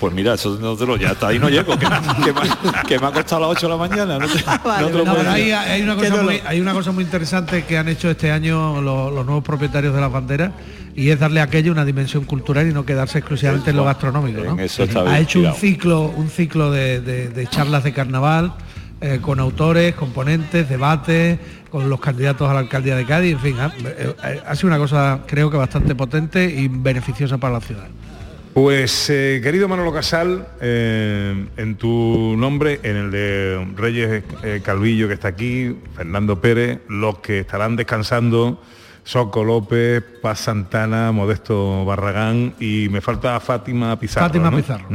[0.00, 1.86] Pues mira, eso no te lo, ya hasta ahí no llego, que,
[2.24, 3.95] que me, que me ha costado las 8 de la mañana.
[4.18, 4.44] No te,
[4.82, 7.64] no te lo No, puedo pero hay, una cosa muy, hay una cosa muy interesante
[7.64, 10.52] que han hecho este año los, los nuevos propietarios de las banderas
[10.94, 14.42] y es darle a aquello una dimensión cultural y no quedarse exclusivamente en lo gastronómico.
[14.42, 14.52] ¿no?
[14.52, 17.92] En eso está bien ha hecho un ciclo, un ciclo de, de- de charlas de
[17.92, 18.52] carnaval
[19.00, 21.38] eh, con autores, componentes, debates,
[21.70, 24.68] con los candidatos a la alcaldía de Cádiz, en fin, ha, eh, eh, ha sido
[24.68, 27.88] una cosa creo que bastante potente y beneficiosa para la ciudad.
[28.56, 35.08] Pues eh, querido Manolo Casal, eh, en tu nombre, en el de Reyes eh, Calvillo
[35.08, 38.62] que está aquí, Fernando Pérez, los que estarán descansando,
[39.04, 44.28] Soco López, Paz Santana, Modesto Barragán y me falta Fátima Pizarro.
[44.28, 44.56] Fátima ¿no?
[44.56, 44.88] Pizarro.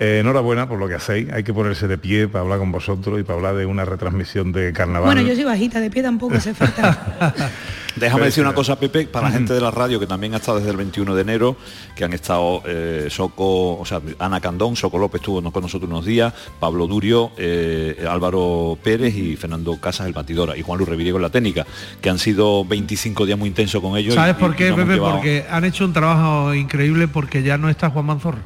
[0.00, 3.20] Eh, enhorabuena por lo que hacéis, hay que ponerse de pie para hablar con vosotros
[3.20, 5.06] y para hablar de una retransmisión de carnaval.
[5.14, 7.30] Bueno, yo soy bajita, de pie tampoco hace falta.
[7.96, 10.58] Déjame decir una cosa, Pepe, para la gente de la radio que también ha estado
[10.58, 11.56] desde el 21 de enero,
[11.94, 16.04] que han estado eh, Soco, o sea, Ana Candón, Soco López estuvo con nosotros unos
[16.04, 21.18] días, Pablo Durio, eh, Álvaro Pérez y Fernando Casas, el batidora, y Juan Luis Reviriego
[21.18, 21.64] en la técnica,
[22.00, 24.14] que han sido 25 días muy intensos con ellos.
[24.16, 24.94] ¿Sabes y- por qué, Pepe?
[24.94, 28.38] llevado- Porque han hecho un trabajo increíble porque ya no está Juan Manzorro.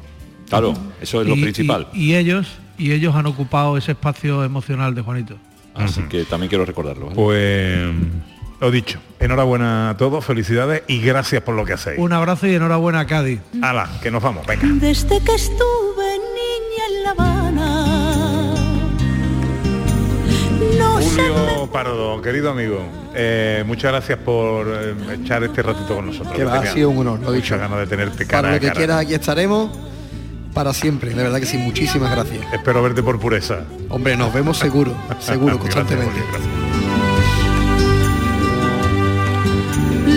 [0.49, 1.87] Claro, eso es lo principal.
[1.93, 2.47] Y, y ellos
[2.77, 5.35] y ellos han ocupado ese espacio emocional de Juanito.
[5.75, 7.05] Así que también quiero recordarlo.
[7.05, 7.15] ¿vale?
[7.15, 7.85] Pues
[8.59, 11.99] lo dicho, enhorabuena a todos, felicidades y gracias por lo que hacéis.
[11.99, 13.39] Un abrazo y enhorabuena a Cádiz.
[13.61, 14.67] Ala, que nos vamos, venga.
[14.73, 18.53] Desde que estuve niña en La Habana,
[20.77, 22.79] no Julio Pardo, querido amigo,
[23.15, 26.35] eh, muchas gracias por eh, echar este ratito con nosotros.
[26.35, 27.57] Que va, ha sido un honor, lo Muchas dicho.
[27.57, 28.77] ganas de tenerte cara Para lo a que cara.
[28.77, 29.69] quieras aquí estaremos
[30.53, 31.11] para siempre.
[31.11, 32.45] De verdad que sí, muchísimas gracias.
[32.53, 33.65] Espero verte por pureza.
[33.89, 36.19] Hombre, nos vemos seguro, seguro, constantemente.
[36.31, 36.69] Gracias.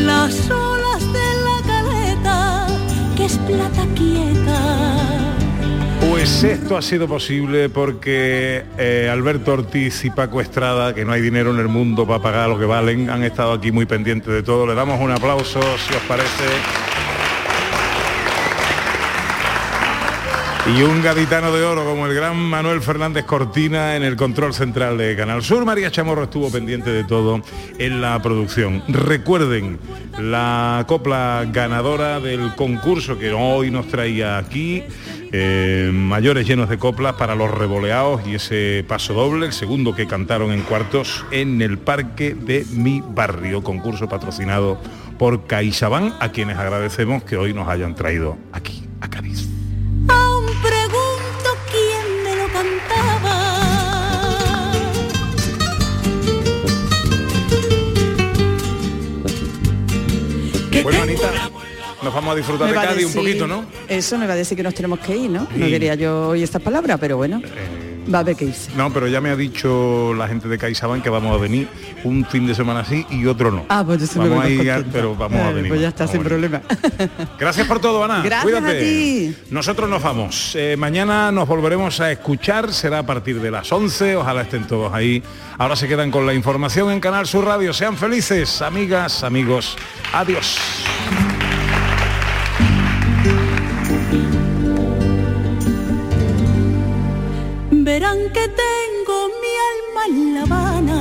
[0.05, 2.67] las olas de la caleta,
[3.17, 5.13] que es plata quieta.
[6.09, 11.21] Pues esto ha sido posible porque eh, Alberto Ortiz y Paco Estrada, que no hay
[11.21, 14.43] dinero en el mundo para pagar lo que valen, han estado aquí muy pendientes de
[14.43, 14.67] todo.
[14.67, 16.92] Le damos un aplauso, si os parece.
[20.65, 24.97] Y un gaditano de oro como el gran Manuel Fernández Cortina en el control central
[24.97, 25.65] de Canal Sur.
[25.65, 27.43] María Chamorro estuvo pendiente de todo
[27.79, 28.83] en la producción.
[28.87, 29.81] Recuerden
[30.21, 34.85] la copla ganadora del concurso que hoy nos traía aquí.
[35.33, 40.07] eh, mayores llenos de coplas para los revoleados y ese paso doble, el segundo que
[40.07, 44.79] cantaron en cuartos en el parque de mi barrio, concurso patrocinado
[45.19, 49.52] por CaixaBank, a quienes agradecemos que hoy nos hayan traído aquí, a Cádiz.
[60.83, 61.31] Bueno, Anita,
[62.03, 63.65] nos vamos a disfrutar de Cádiz un poquito, ¿no?
[63.89, 65.47] Eso me va a decir que nos tenemos que ir, ¿no?
[65.55, 67.41] No quería yo oír estas palabras, pero bueno.
[67.45, 68.71] Eh, va a haber que irse.
[68.77, 71.69] No, pero ya me ha dicho la gente de CaixaBank que vamos a venir
[72.05, 73.67] un fin de semana así y otro no.
[73.69, 74.93] Ah, pues yo sí me vamos voy ir, a- contenta.
[74.99, 75.69] pero vamos a venir.
[75.69, 76.63] Pues ya está, sin problema.
[77.39, 78.23] Gracias por todo, Ana.
[78.23, 78.79] Gracias Cuídate.
[78.79, 79.37] a ti.
[79.51, 80.53] Nosotros nos vamos.
[80.57, 82.73] Eh, mañana nos volveremos a escuchar.
[82.73, 84.17] Será a partir de las 11.
[84.17, 85.23] Ojalá estén todos ahí.
[85.59, 87.73] Ahora se quedan con la información en Canal Sur Radio.
[87.73, 89.77] Sean felices, amigas, amigos.
[90.13, 90.59] Adiós.
[98.33, 100.99] Que tengo mi alma en La Habana.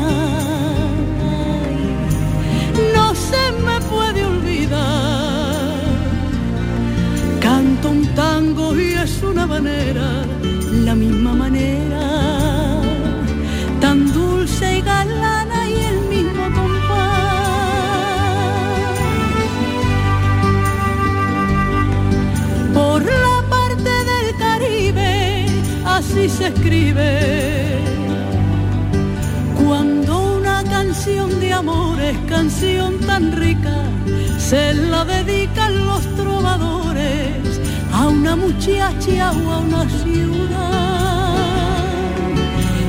[2.93, 5.81] No se me puede olvidar.
[7.39, 10.25] Canto un tango y es una manera,
[10.85, 12.10] la misma manera.
[26.21, 27.79] Así se escribe.
[29.65, 33.83] Cuando una canción de amor es canción tan rica,
[34.37, 37.59] se la dedican los trovadores
[37.93, 41.35] a una muchacha o a una ciudad.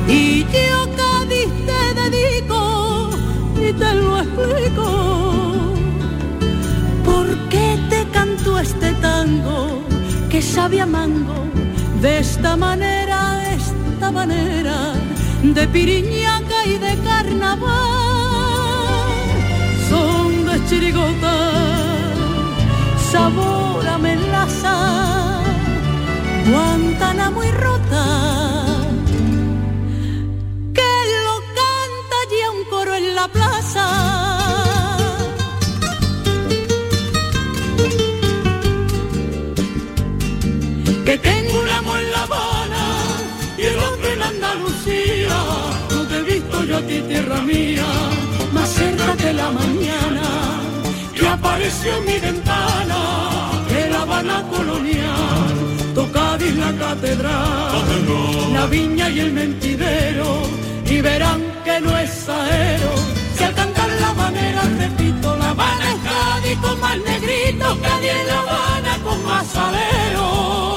[0.07, 3.09] Y yo Cádiz te dedico
[3.55, 5.73] y te lo explico.
[7.05, 9.81] ¿Por qué te canto este tango
[10.29, 11.43] que sabe a mango?
[12.01, 13.02] De esta manera,
[14.13, 14.93] manera,
[15.41, 17.71] de piriñaca y de carnaval,
[19.89, 21.35] son de chirigota,
[23.11, 25.41] sabor a melaza,
[26.49, 28.22] Guantánamo y rota,
[49.51, 50.21] mañana
[51.13, 52.99] que apareció en mi ventana
[53.69, 60.41] de La Habana colonial, tocada en la catedral, la viña y el mentidero,
[60.85, 62.91] y verán que no es aero.
[63.37, 68.27] Si al cantar la habanera repito, La Habana es Cádiz con más negrito, Cádiz en
[68.27, 70.72] La Habana con más alero.